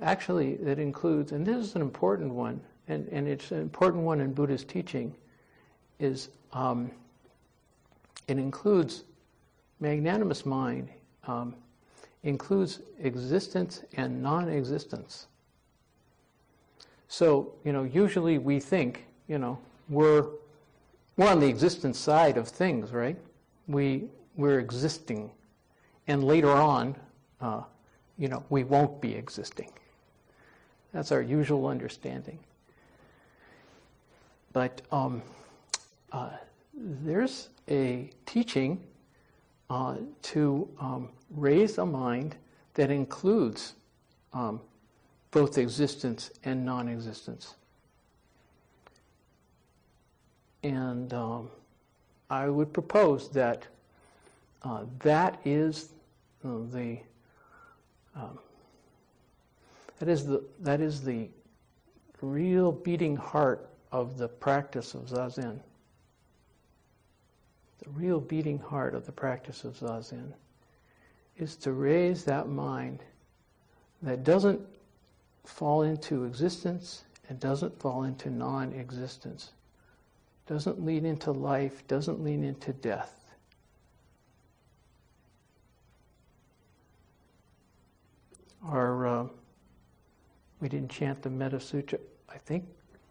[0.00, 4.20] actually, it includes, and this is an important one, and, and it's an important one
[4.20, 5.14] in Buddhist teaching,
[5.98, 6.90] is um,
[8.28, 9.04] it includes
[9.80, 10.88] magnanimous mind,
[11.26, 11.54] um,
[12.22, 15.26] includes existence and non existence.
[17.12, 20.26] So, you know, usually we think, you know, we're,
[21.16, 23.16] we're on the existence side of things, right?
[23.66, 24.04] We,
[24.36, 25.32] we're existing.
[26.06, 26.94] And later on,
[27.40, 27.62] uh,
[28.16, 29.72] you know, we won't be existing.
[30.92, 32.38] That's our usual understanding.
[34.52, 35.20] But um,
[36.12, 36.30] uh,
[36.74, 38.80] there's a teaching
[39.68, 42.36] uh, to um, raise a mind
[42.74, 43.74] that includes
[44.32, 44.60] um,
[45.30, 47.54] both existence and non existence.
[50.62, 51.50] And um,
[52.28, 53.66] I would propose that
[54.62, 55.90] uh, that is
[56.44, 56.98] uh, the
[58.14, 58.38] um,
[59.98, 61.28] that is the that is the
[62.20, 65.58] real beating heart of the practice of zazen.
[67.82, 70.32] The real beating heart of the practice of zazen
[71.38, 73.00] is to raise that mind
[74.02, 74.60] that doesn't
[75.44, 79.52] fall into existence and doesn't fall into non existence,
[80.46, 83.16] doesn't lead into life, doesn't lead into death.
[88.64, 89.26] Our, uh,
[90.60, 91.98] we didn't chant the Metta Sutra.
[92.28, 92.64] I think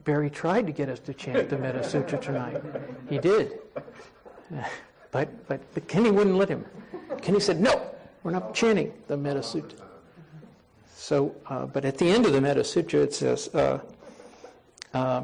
[0.03, 2.61] Barry tried to get us to chant the Metta Sutra tonight.
[3.09, 3.59] He did.
[5.11, 6.63] But, but, but Kenny wouldn't let him.
[7.21, 7.81] Kenny said, no,
[8.21, 9.88] we're not chanting the Metta Sutra.
[11.09, 13.79] So, uh, but at the end of the Metta Sutra, it says, uh,
[14.93, 15.23] uh,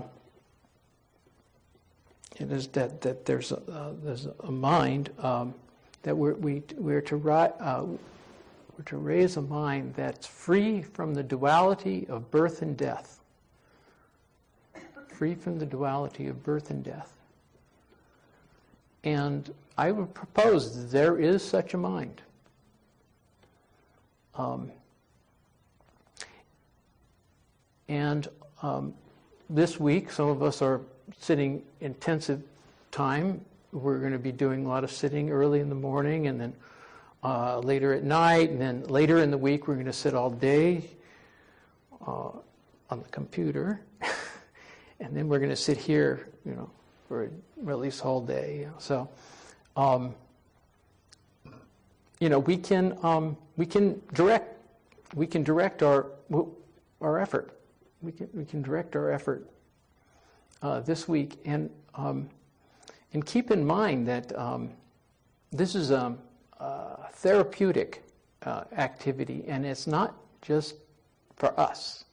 [2.37, 5.53] it is that, that there's, a, uh, there's a mind um,
[6.01, 11.21] that we're, we, we're, to, uh, we're to raise a mind that's free from the
[11.21, 13.19] duality of birth and death.
[15.09, 17.13] Free from the duality of birth and death.
[19.03, 22.23] And I would propose there is such a mind.
[24.33, 24.71] Um,
[27.87, 28.27] and
[28.61, 28.93] um,
[29.49, 30.81] this week, some of us are
[31.19, 32.41] sitting intensive
[32.91, 33.43] time.
[33.71, 36.53] We're going to be doing a lot of sitting early in the morning and then
[37.23, 40.29] uh, later at night, and then later in the week, we're going to sit all
[40.29, 40.87] day
[42.05, 42.29] uh,
[42.89, 43.81] on the computer.
[44.99, 46.69] and then we're going to sit here, you know,
[47.07, 47.31] for
[47.67, 48.67] at least whole day.
[48.77, 49.09] So,
[49.75, 50.13] um,
[52.19, 54.61] you know, we can um, we can direct
[55.15, 56.07] we can direct our
[57.01, 57.55] our effort
[58.05, 59.49] we can, we can direct our effort
[60.61, 61.39] uh, this week.
[61.45, 62.29] And, um,
[63.13, 64.69] and keep in mind that um,
[65.51, 66.15] this is a,
[66.59, 68.03] a therapeutic
[68.43, 70.75] uh, activity, and it's not just
[71.35, 72.05] for us.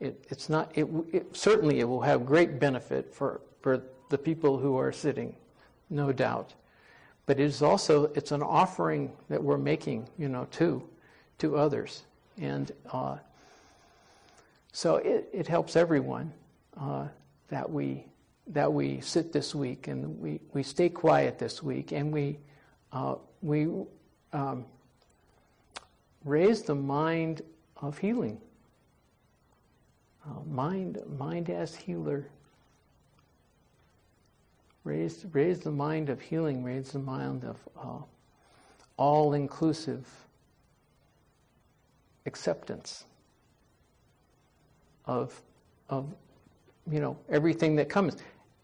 [0.00, 4.58] It, it's not, it, it, certainly it will have great benefit for, for the people
[4.58, 5.34] who are sitting,
[5.88, 6.52] no doubt.
[7.24, 10.82] But it is also, it's an offering that we're making, you know, to,
[11.38, 12.02] to others.
[12.36, 13.18] And uh,
[14.72, 16.32] so it, it helps everyone
[16.80, 17.06] uh,
[17.48, 18.06] that we
[18.48, 22.38] that we sit this week and we, we stay quiet this week and we
[22.92, 23.68] uh, we
[24.32, 24.64] um,
[26.24, 27.42] raise the mind
[27.76, 28.40] of healing.
[30.24, 32.26] Uh, mind mind as healer.
[34.84, 36.64] Raise raise the mind of healing.
[36.64, 38.02] Raise the mind of uh,
[38.96, 40.06] all inclusive
[42.24, 43.04] acceptance
[45.06, 45.40] of,
[45.88, 46.06] of
[46.90, 48.16] you know, everything that comes.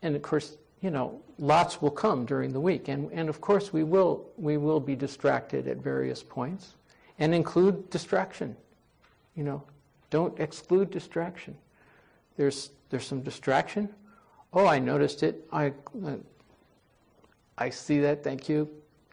[0.02, 2.88] And of course, you know, lots will come during the week.
[2.88, 6.74] And, and of course, we will, we will be distracted at various points
[7.18, 8.56] and include distraction.
[9.34, 9.62] You know,
[10.10, 11.56] don't exclude distraction.
[12.36, 13.88] There's, there's some distraction.
[14.52, 15.46] Oh, I noticed it.
[15.52, 15.72] I,
[17.56, 18.24] I see that.
[18.24, 18.68] Thank you.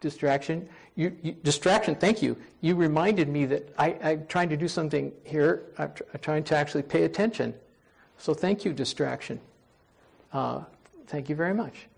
[0.06, 0.68] Distraction.
[0.94, 2.36] You, you, distraction, thank you.
[2.60, 5.64] You reminded me that I, am trying to do something here.
[5.78, 7.52] I'm, tr- I'm, trying to actually pay attention.
[8.16, 9.40] So thank you, distraction.
[10.32, 10.60] Uh,
[11.08, 11.88] thank you very much.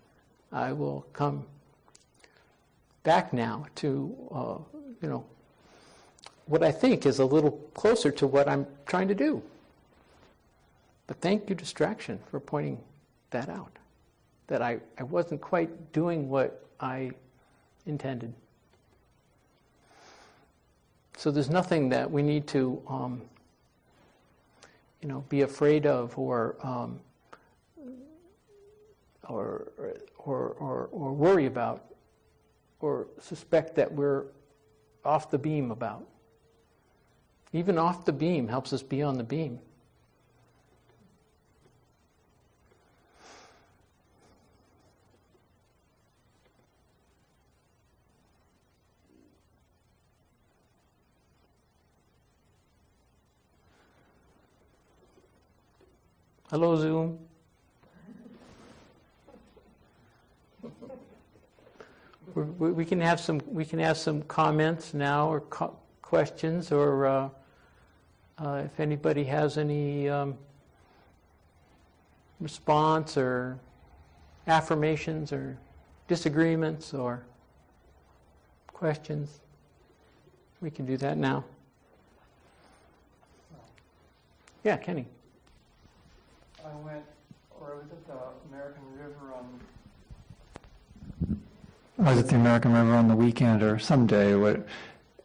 [0.51, 1.45] I will come
[3.03, 5.23] back now to, uh, you know,
[6.47, 9.43] what I think is a little closer to what I'm trying to do.
[11.05, 12.79] But thank you, distraction, for pointing
[13.29, 13.77] that out.
[14.47, 17.11] that I, I wasn't quite doing what I
[17.85, 18.33] intended.
[21.17, 23.21] So there's nothing that we need to, um,
[25.01, 26.99] you know, be afraid of or, um,
[29.27, 29.67] or,
[30.17, 31.83] or, or, or worry about
[32.79, 34.23] or suspect that we're
[35.03, 36.05] off the beam about.
[37.51, 39.59] Even off the beam helps us be on the beam.
[56.51, 57.19] Hello, Zoom.
[62.33, 67.05] we we can have some, we can ask some comments now or co- questions, or
[67.05, 67.29] uh,
[68.39, 70.35] uh, if anybody has any um,
[72.39, 73.59] response or
[74.47, 75.55] affirmations or
[76.07, 77.21] disagreements or
[78.73, 79.41] questions,
[80.61, 81.45] we can do that now.
[84.63, 85.05] Yeah, Kenny.
[86.65, 87.03] I went,
[87.59, 88.13] or I was at the
[88.49, 89.59] American River on
[92.05, 94.65] I was at the American River on the weekend or some day, what,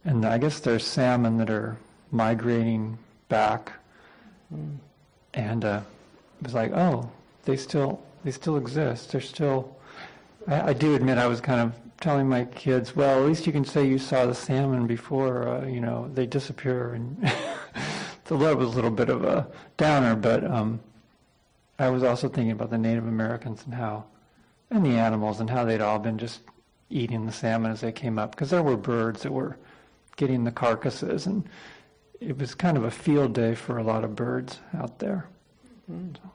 [0.03, 1.77] and I guess there's salmon that are
[2.11, 2.97] migrating
[3.29, 3.71] back,
[4.53, 4.75] mm.
[5.33, 5.81] and uh,
[6.41, 7.09] it was like, oh,
[7.45, 9.11] they still they still exist.
[9.11, 9.75] They're still.
[10.47, 13.53] I, I, do admit I was kind of telling my kids, well, at least you
[13.53, 17.31] can say you saw the salmon before, uh, you know, they disappear, and
[18.25, 20.79] so that was a little bit of a downer, but um,
[21.77, 24.05] I was also thinking about the Native Americans and how,
[24.69, 26.41] and the animals and how they'd all been just
[26.89, 29.57] eating the salmon as they came up because there were birds that were
[30.15, 31.47] getting the carcasses and
[32.21, 35.27] it was kind of a field day for a lot of birds out there.
[35.91, 36.15] Mm.
[36.15, 36.31] So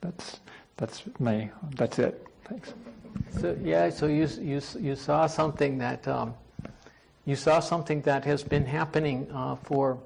[0.00, 0.40] that's
[0.76, 2.26] that's my that's it.
[2.44, 2.74] Thanks.
[3.38, 6.34] So yeah, so you you you saw something that um,
[7.24, 9.98] you saw something that has been happening uh, for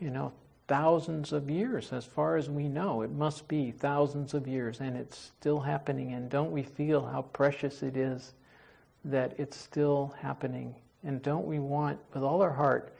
[0.00, 0.32] you know
[0.68, 3.00] thousands of years, as far as we know.
[3.02, 6.12] It must be thousands of years, and it's still happening.
[6.12, 8.34] And don't we feel how precious it is
[9.04, 10.74] that it's still happening.
[11.02, 12.94] And don't we want, with all our heart,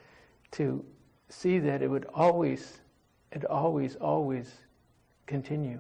[0.53, 0.83] to
[1.29, 2.79] see that it would always,
[3.33, 4.51] it always, always
[5.27, 5.79] continue.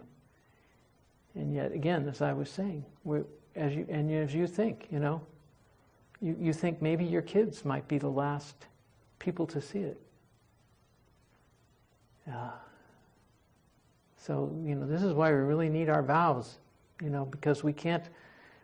[1.34, 2.84] And yet, again, as I was saying,
[3.56, 5.22] as you and as you think, you know,
[6.20, 8.66] you, you think maybe your kids might be the last
[9.18, 10.00] people to see it.
[12.30, 12.50] Uh,
[14.16, 16.58] so, you know, this is why we really need our vows,
[17.02, 18.04] you know, because we can't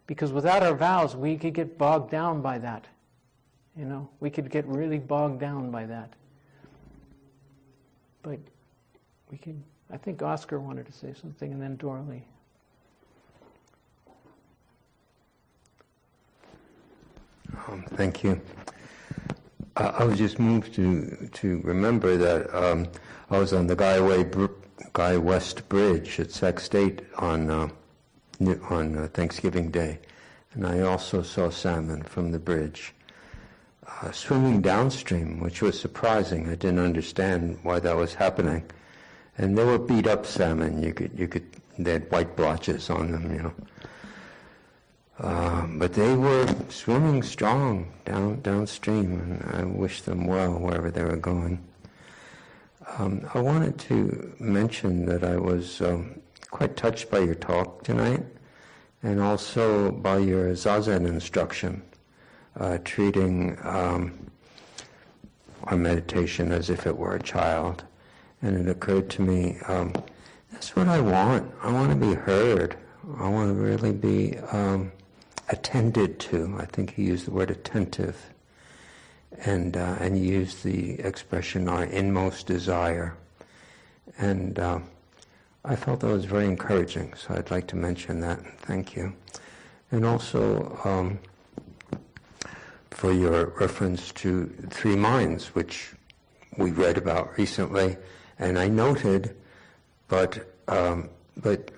[0.07, 2.87] because without our vows, we could get bogged down by that.
[3.77, 6.13] You know, we could get really bogged down by that.
[8.23, 8.39] But
[9.31, 12.23] we can, I think Oscar wanted to say something, and then Dorley.
[17.69, 18.41] Um, thank you.
[19.77, 22.87] Uh, I was just moved to to remember that um,
[23.31, 24.25] I was on the Guy, Way,
[24.93, 27.69] Guy West Bridge at Sac State on uh,
[28.71, 29.99] on uh, Thanksgiving Day,
[30.53, 32.95] and I also saw salmon from the bridge
[34.01, 36.49] uh, swimming downstream, which was surprising.
[36.49, 38.63] I didn't understand why that was happening,
[39.39, 40.85] and they were beat up salmon.
[40.85, 41.47] You could you could
[41.81, 43.55] they had white blotches on them, you know.
[45.21, 51.05] Uh, but they were swimming strong down downstream, and I wish them well wherever they
[51.05, 51.63] were going.
[52.99, 58.25] Um, I wanted to mention that I was um, quite touched by your talk tonight
[59.03, 61.83] and also by your Zazen instruction,
[62.59, 64.31] uh, treating um,
[65.65, 67.85] our meditation as if it were a child.
[68.43, 69.93] And it occurred to me, um,
[70.51, 71.51] that's what I want.
[71.63, 72.77] I want to be heard.
[73.19, 74.93] I want to really be um,
[75.55, 76.57] attended to.
[76.59, 78.17] I think he used the word attentive.
[79.45, 83.17] And, uh, and used the expression, our inmost desire.
[84.17, 84.79] And uh,
[85.65, 88.39] I felt that was very encouraging, so I'd like to mention that.
[88.61, 89.13] Thank you.
[89.91, 91.19] And also um,
[92.91, 95.93] for your reference to three minds, which
[96.57, 97.97] we read about recently,
[98.39, 99.35] and I noted,
[100.07, 101.09] but um,
[101.43, 101.71] but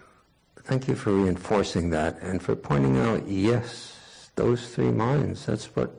[0.67, 5.47] thank you for reinforcing that and for pointing out, yes, those three minds.
[5.47, 5.95] That's what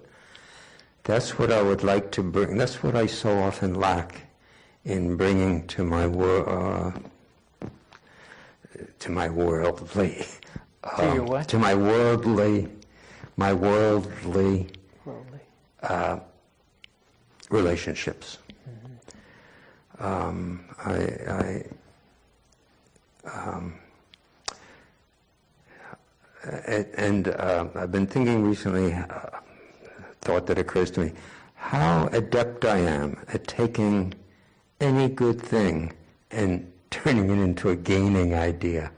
[1.03, 2.57] that's what I would like to bring.
[2.57, 4.24] That's what I so often lack
[4.84, 6.91] in bringing to my world, Uh,
[8.99, 10.26] to my worldly,
[10.97, 11.47] to your um, what?
[11.47, 12.68] To my worldly,
[13.38, 14.68] my worldly,
[15.05, 15.39] worldly.
[15.82, 16.20] Uh,
[17.49, 18.38] relationships.
[18.70, 20.03] Mm-hmm.
[20.03, 20.95] Um, I,
[21.39, 21.63] I,
[23.32, 23.74] um,
[26.98, 29.39] and uh, I've been thinking recently, uh,
[30.22, 31.14] thought that occurs to me,
[31.56, 34.14] how adept I am at taking
[34.80, 35.93] any good thing
[36.32, 38.91] and turning it into a gaining idea.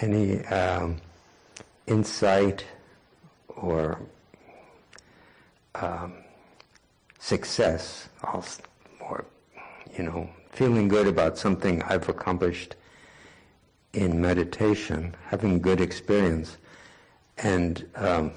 [0.00, 0.96] Any um,
[1.86, 2.64] insight
[3.48, 4.00] or
[5.74, 6.14] um,
[7.18, 8.08] success,
[9.00, 9.24] or
[9.96, 12.74] you know, feeling good about something I've accomplished
[13.94, 16.56] in meditation, having good experience,
[17.38, 18.32] and um,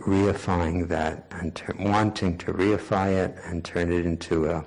[0.00, 4.64] reifying that and ter- wanting to reify it and turn it into a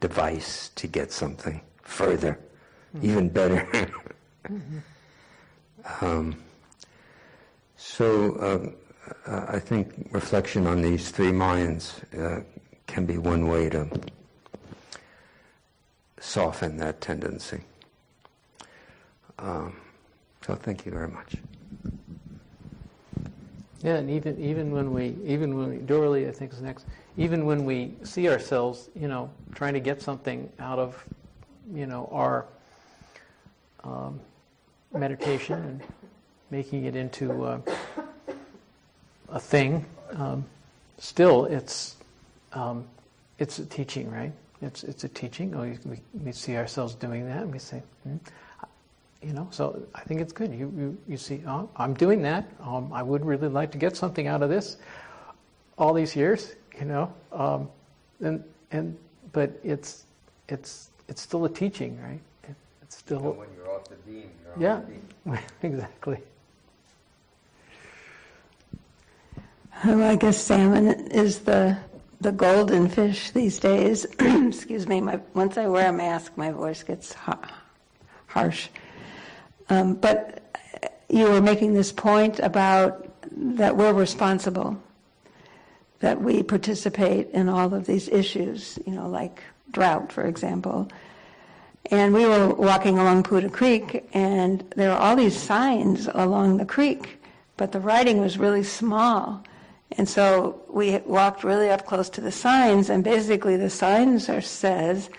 [0.00, 2.38] device to get something further,
[2.96, 3.10] mm-hmm.
[3.10, 3.66] even better.
[4.48, 6.04] mm-hmm.
[6.04, 6.36] um,
[7.76, 12.40] so uh, uh, I think reflection on these three minds uh,
[12.86, 13.88] can be one way to
[16.20, 17.62] soften that tendency.
[19.40, 19.76] Um,
[20.46, 21.36] so thank you very much.
[23.82, 26.84] Yeah, and even even when we even when we Dorley I think is next.
[27.16, 31.02] Even when we see ourselves, you know, trying to get something out of,
[31.74, 32.46] you know, our
[33.82, 34.20] um,
[34.92, 35.82] meditation and
[36.50, 37.60] making it into uh,
[39.30, 40.44] a thing, um,
[40.98, 41.96] still it's
[42.52, 42.86] um,
[43.38, 44.32] it's a teaching, right?
[44.60, 45.54] It's it's a teaching.
[45.54, 48.16] Oh, we, we see ourselves doing that, and we say, hmm,
[49.22, 49.48] you know.
[49.50, 50.52] So I think it's good.
[50.52, 52.48] You you, you see, oh, I'm doing that.
[52.60, 54.76] Um, I would really like to get something out of this.
[55.78, 57.68] All these years, you know, um,
[58.20, 58.96] and and
[59.32, 60.04] but it's
[60.48, 62.20] it's it's still a teaching, right?
[62.44, 63.20] It, it's still.
[63.20, 64.80] when you're off the beam, yeah,
[65.24, 65.38] the beam.
[65.62, 66.18] exactly.
[69.84, 71.78] Well, I guess salmon is the
[72.20, 74.04] the golden fish these days.
[74.18, 75.00] Excuse me.
[75.00, 77.40] My, once I wear a mask, my voice gets ha-
[78.26, 78.68] harsh.
[79.70, 80.42] Um, but
[81.08, 84.80] you were making this point about that we're responsible,
[86.00, 90.88] that we participate in all of these issues, you know, like drought, for example.
[91.90, 96.66] And we were walking along Putah Creek, and there were all these signs along the
[96.66, 97.20] creek,
[97.56, 99.42] but the writing was really small.
[99.92, 104.40] And so we walked really up close to the signs, and basically the signs are
[104.40, 105.10] says,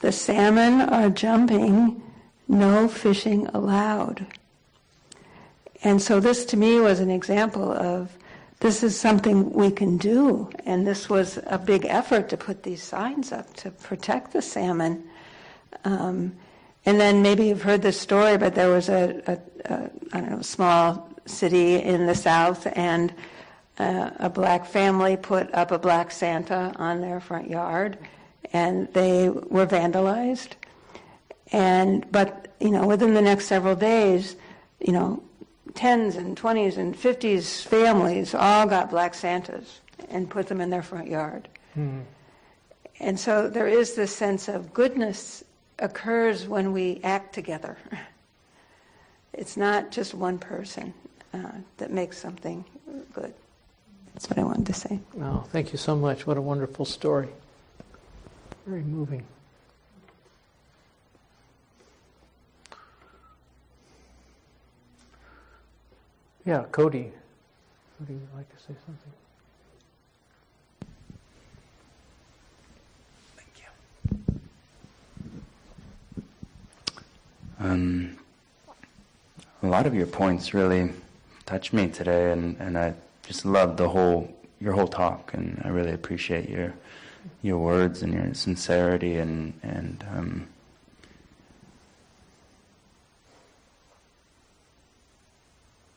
[0.00, 2.02] the salmon are jumping,
[2.48, 4.26] no fishing allowed.
[5.82, 8.16] And so this to me was an example of
[8.60, 10.50] this is something we can do.
[10.64, 15.04] And this was a big effort to put these signs up to protect the salmon.
[15.84, 16.34] Um,
[16.86, 20.30] and then maybe you've heard this story, but there was a, a, a I don't
[20.30, 23.12] know, small city in the south, and
[23.78, 27.98] uh, a black family put up a black Santa on their front yard,
[28.52, 30.52] and they were vandalized.
[31.54, 34.34] And but you know, within the next several days,
[34.80, 35.22] you know,
[35.74, 40.82] tens and twenties and fifties families all got black Santas and put them in their
[40.82, 41.48] front yard.
[41.78, 42.00] Mm-hmm.
[42.98, 45.44] And so there is this sense of goodness
[45.78, 47.78] occurs when we act together.
[49.36, 50.94] It's not just one person
[51.32, 52.64] uh, that makes something
[53.12, 53.34] good.
[54.12, 55.00] That's what I wanted to say.
[55.20, 56.24] Oh, thank you so much.
[56.24, 57.30] What a wonderful story.
[58.64, 59.24] Very moving.
[66.46, 67.10] Yeah, Cody.
[68.00, 69.12] Would you like to say something?
[73.36, 73.62] Thank
[74.28, 74.40] you.
[77.60, 78.18] Um,
[79.62, 80.90] a lot of your points really
[81.46, 82.92] touched me today, and, and I
[83.26, 84.30] just love the whole
[84.60, 86.74] your whole talk, and I really appreciate your
[87.40, 90.46] your words and your sincerity and and um,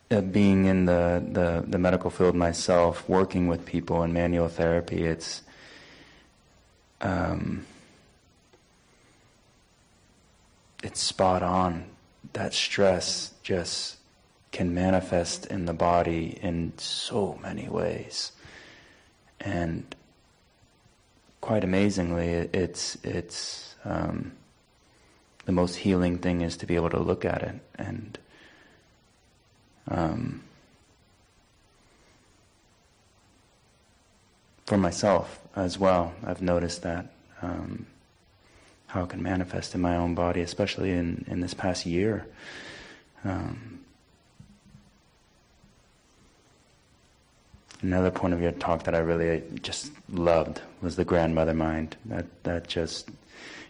[0.10, 5.04] uh, being in the, the, the medical field myself, working with people in manual therapy,
[5.04, 5.42] it's
[7.02, 7.66] um,
[10.84, 11.86] it's spot on.
[12.34, 13.98] That stress just
[14.52, 18.32] can manifest in the body in so many ways.
[19.40, 19.96] And
[21.42, 24.32] quite amazingly, it's, it's um,
[25.46, 27.56] the most healing thing is to be able to look at it.
[27.76, 28.18] And
[29.90, 30.42] um,
[34.66, 37.08] for myself as well, I've noticed that.
[37.42, 37.86] Um,
[38.88, 42.26] how it can manifest in my own body, especially in, in this past year.
[43.26, 43.78] Um,
[47.82, 51.96] Another point of your talk that I really just loved was the grandmother mind.
[52.06, 53.10] That that just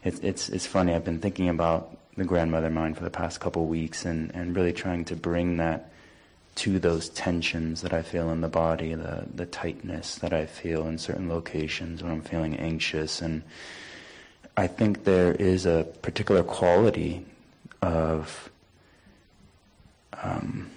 [0.03, 0.93] it's it's it's funny.
[0.93, 4.55] I've been thinking about the grandmother mind for the past couple of weeks and, and
[4.55, 5.91] really trying to bring that
[6.58, 10.88] to those tensions that I feel in the body, the, the tightness that I feel
[10.88, 13.22] in certain locations when I'm feeling anxious.
[13.22, 13.43] And
[14.55, 17.24] I think there is a particular quality
[17.84, 18.49] of
[20.24, 20.72] um,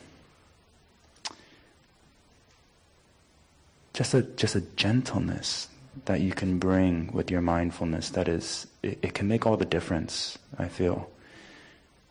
[3.94, 5.68] just a just a gentleness
[6.04, 9.64] that you can bring with your mindfulness that is it, it can make all the
[9.64, 11.10] difference i feel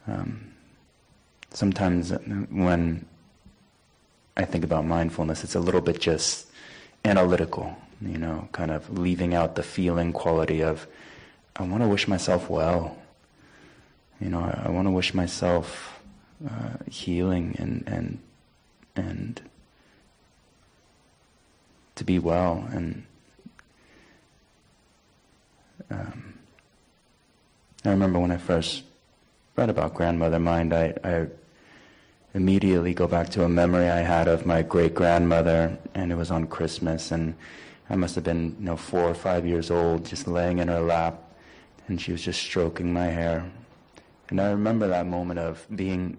[0.07, 0.51] um,
[1.51, 2.11] sometimes
[2.51, 3.05] when
[4.39, 6.47] i think about mindfulness it's a little bit just
[7.05, 10.87] analytical you know kind of leaving out the feeling quality of
[11.57, 12.97] i want to wish myself well.
[14.19, 15.99] You know i, I want to wish myself
[16.49, 18.19] uh, healing and and
[18.95, 19.41] and
[21.95, 23.03] to be well and
[25.91, 26.29] um,
[27.85, 28.83] I remember when I first
[29.55, 31.27] read about grandmother mind, I, I
[32.33, 36.31] immediately go back to a memory I had of my great grandmother, and it was
[36.31, 37.33] on Christmas, and
[37.89, 40.81] I must have been, you know, four or five years old, just laying in her
[40.81, 41.21] lap,
[41.87, 43.49] and she was just stroking my hair.
[44.29, 46.17] And I remember that moment of being,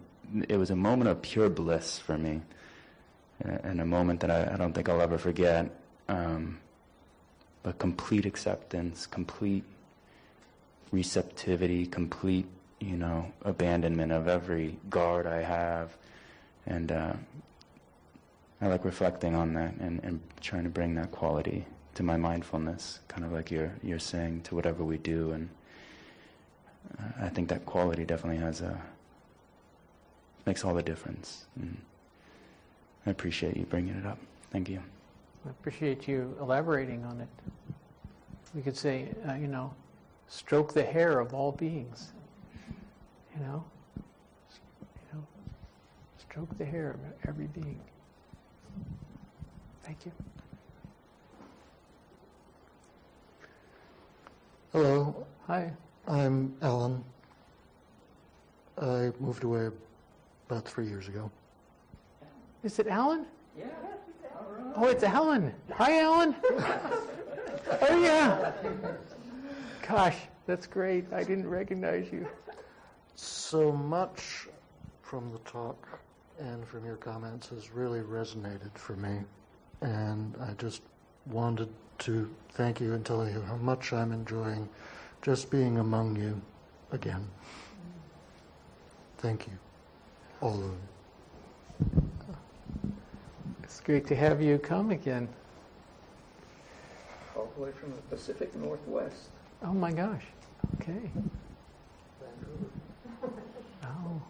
[0.49, 2.41] it was a moment of pure bliss for me,
[3.45, 5.71] and a moment that I, I don't think I'll ever forget.
[6.09, 6.59] Um,
[7.63, 9.65] but complete acceptance, complete
[10.93, 12.47] receptivity, complete,
[12.81, 15.97] you know, abandonment of every guard I have.
[16.67, 17.13] And uh,
[18.61, 21.65] I like reflecting on that and, and trying to bring that quality
[21.95, 25.33] to my mindfulness, kind of like you're, you're saying to whatever we do.
[25.33, 25.49] And
[26.99, 28.81] uh, I think that quality definitely has a,
[30.47, 31.47] makes all the difference.
[31.61, 31.77] And
[33.07, 34.19] I appreciate you bringing it up.
[34.51, 34.81] Thank you.
[35.47, 37.29] I appreciate you elaborating on it.
[38.55, 39.73] We could say, uh, you know,
[40.29, 42.13] stroke the hair of all beings.
[43.35, 43.65] You know,
[43.97, 45.25] you know,
[46.19, 47.81] stroke the hair of every being.
[49.83, 50.13] Thank you.
[54.73, 55.73] Hello, Hi.
[56.07, 57.03] I'm Alan.
[58.81, 59.69] I moved away
[60.49, 61.29] about three years ago.
[62.63, 63.27] Is it Alan?
[63.59, 63.67] Yeah.
[64.77, 65.53] Oh, it's Alan.
[65.73, 66.37] Hi, Alan.
[67.83, 68.53] oh, yeah.
[69.89, 70.17] Gosh,
[70.47, 71.13] that's great.
[71.13, 72.29] I didn't recognize you.
[73.23, 74.49] So much
[75.03, 76.01] from the talk
[76.39, 79.21] and from your comments has really resonated for me.
[79.83, 80.81] And I just
[81.27, 81.69] wanted
[81.99, 84.67] to thank you and tell you how much I'm enjoying
[85.21, 86.41] just being among you
[86.93, 87.29] again.
[89.19, 89.53] Thank you,
[90.41, 92.13] all of you.
[93.63, 95.29] It's great to have you come again.
[97.37, 99.29] all the way from the Pacific Northwest.
[99.63, 100.25] Oh my gosh.
[100.81, 101.11] Okay.
[103.85, 104.23] Oh.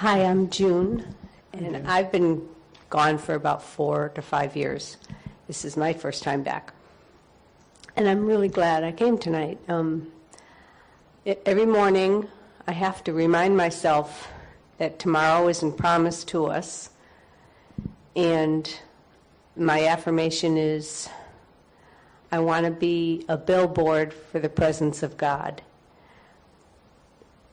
[0.00, 1.14] Hi, I'm June,
[1.52, 2.48] and I've been
[2.88, 4.96] gone for about four to five years.
[5.46, 6.72] This is my first time back.
[7.96, 9.58] And I'm really glad I came tonight.
[9.68, 10.10] Um,
[11.26, 12.26] e- every morning,
[12.66, 14.28] I have to remind myself
[14.78, 16.88] that tomorrow isn't promised to us.
[18.16, 18.74] And
[19.54, 21.10] my affirmation is
[22.32, 25.60] I want to be a billboard for the presence of God.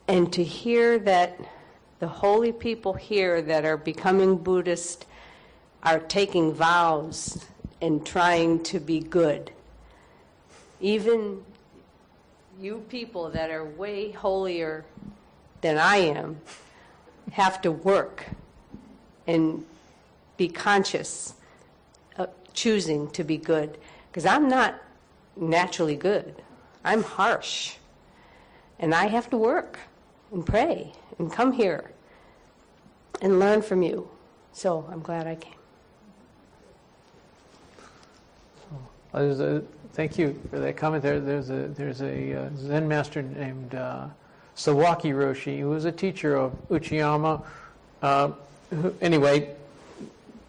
[0.08, 1.38] And to hear that
[1.98, 5.06] the holy people here that are becoming Buddhist
[5.82, 7.44] are taking vows
[7.80, 9.50] and trying to be good.
[10.80, 11.42] Even
[12.60, 14.84] you people that are way holier
[15.60, 16.40] than I am
[17.32, 18.26] have to work
[19.26, 19.64] and
[20.36, 21.34] be conscious
[22.16, 23.78] of choosing to be good.
[24.10, 24.80] Because I'm not
[25.36, 26.42] naturally good,
[26.84, 27.74] I'm harsh.
[28.78, 29.78] And I have to work
[30.32, 31.90] and pray and come here
[33.20, 34.08] and learn from you.
[34.52, 35.54] So I'm glad I came.
[39.14, 39.62] A,
[39.92, 41.18] thank you for that comment there.
[41.18, 44.08] There's a, there's a uh, Zen master named uh,
[44.56, 47.44] Sawaki Roshi who was a teacher of Uchiyama.
[48.02, 48.32] Uh,
[48.70, 49.54] who, anyway,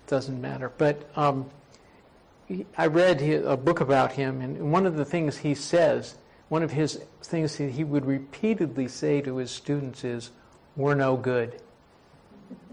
[0.08, 0.72] doesn't matter.
[0.78, 1.50] But um,
[2.78, 6.16] I read a book about him, and one of the things he says,
[6.50, 10.32] one of his things that he would repeatedly say to his students is,
[10.80, 11.60] "We're no good.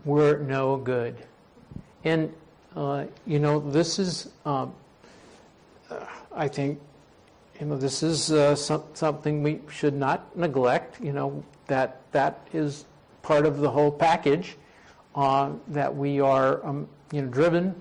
[0.04, 1.16] We're no good."
[2.04, 2.32] And
[2.76, 4.30] uh, you know, this is.
[4.44, 4.72] Um,
[6.36, 6.78] I think,
[7.58, 11.00] you know, this is uh, some, something we should not neglect.
[11.00, 12.84] You know, that that is
[13.22, 14.56] part of the whole package.
[15.14, 17.74] Uh, that we are, um, you know, driven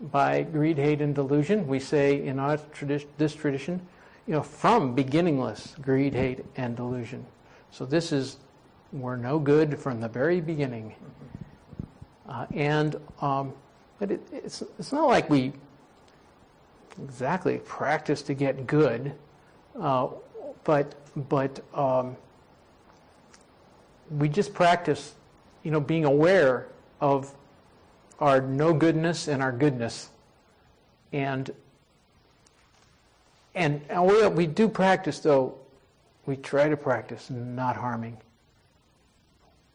[0.00, 1.66] by greed, hate, and delusion.
[1.66, 3.80] We say in our tradition, this tradition,
[4.26, 7.26] you know, from beginningless greed, hate, and delusion.
[7.70, 8.38] So this is,
[8.92, 10.94] we're no good from the very beginning.
[12.28, 13.52] Uh, and, um,
[13.98, 15.52] but it, it's, it's not like we
[17.02, 19.14] exactly practice to get good,
[19.78, 20.08] uh,
[20.64, 20.94] but,
[21.28, 22.16] but um,
[24.10, 25.14] we just practice,
[25.62, 26.68] you know, being aware
[27.00, 27.32] of
[28.18, 30.10] our no goodness and our goodness.
[31.12, 31.50] And
[33.56, 35.56] and, and we, we do practice, though,
[36.26, 38.18] we try to practice not harming.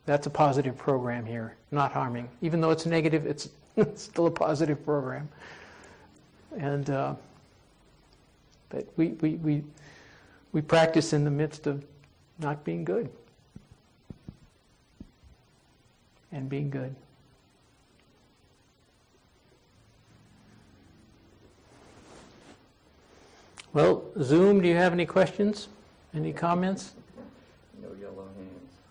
[0.05, 2.29] That's a positive program here, not harming.
[2.41, 3.49] Even though it's negative, it's,
[3.95, 5.29] still a positive program.
[6.57, 7.15] And, uh,
[8.69, 9.63] but we, we, we,
[10.51, 11.85] we practice in the midst of
[12.39, 13.09] not being good
[16.31, 16.95] and being good.
[23.73, 25.69] Well, Zoom, do you have any questions?
[26.13, 26.91] Any comments?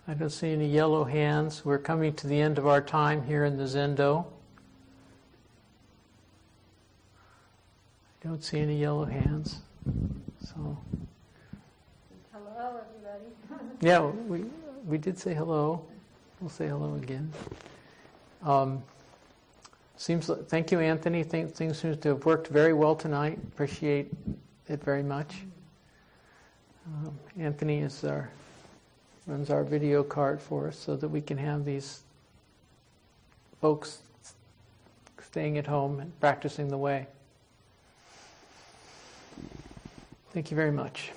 [0.07, 0.13] No yellow hands.
[0.13, 1.65] I don't see any yellow hands.
[1.65, 4.25] We're coming to the end of our time here in the Zendo.
[8.23, 9.61] I don't see any yellow hands.
[10.45, 10.77] So,
[12.31, 13.65] Hello, everybody.
[13.81, 14.45] yeah, we,
[14.85, 15.83] we did say hello.
[16.39, 17.31] We'll say hello again.
[18.43, 18.83] Um,
[19.97, 21.23] seems, li- thank you, Anthony.
[21.23, 23.37] Think, things seem to have worked very well tonight.
[23.53, 24.11] Appreciate
[24.67, 25.35] it very much.
[26.87, 28.29] Um, Anthony is our,
[29.31, 32.01] runs our video card for us so that we can have these
[33.61, 33.99] folks
[35.25, 37.07] staying at home and practicing the way.
[40.33, 41.11] Thank you very much.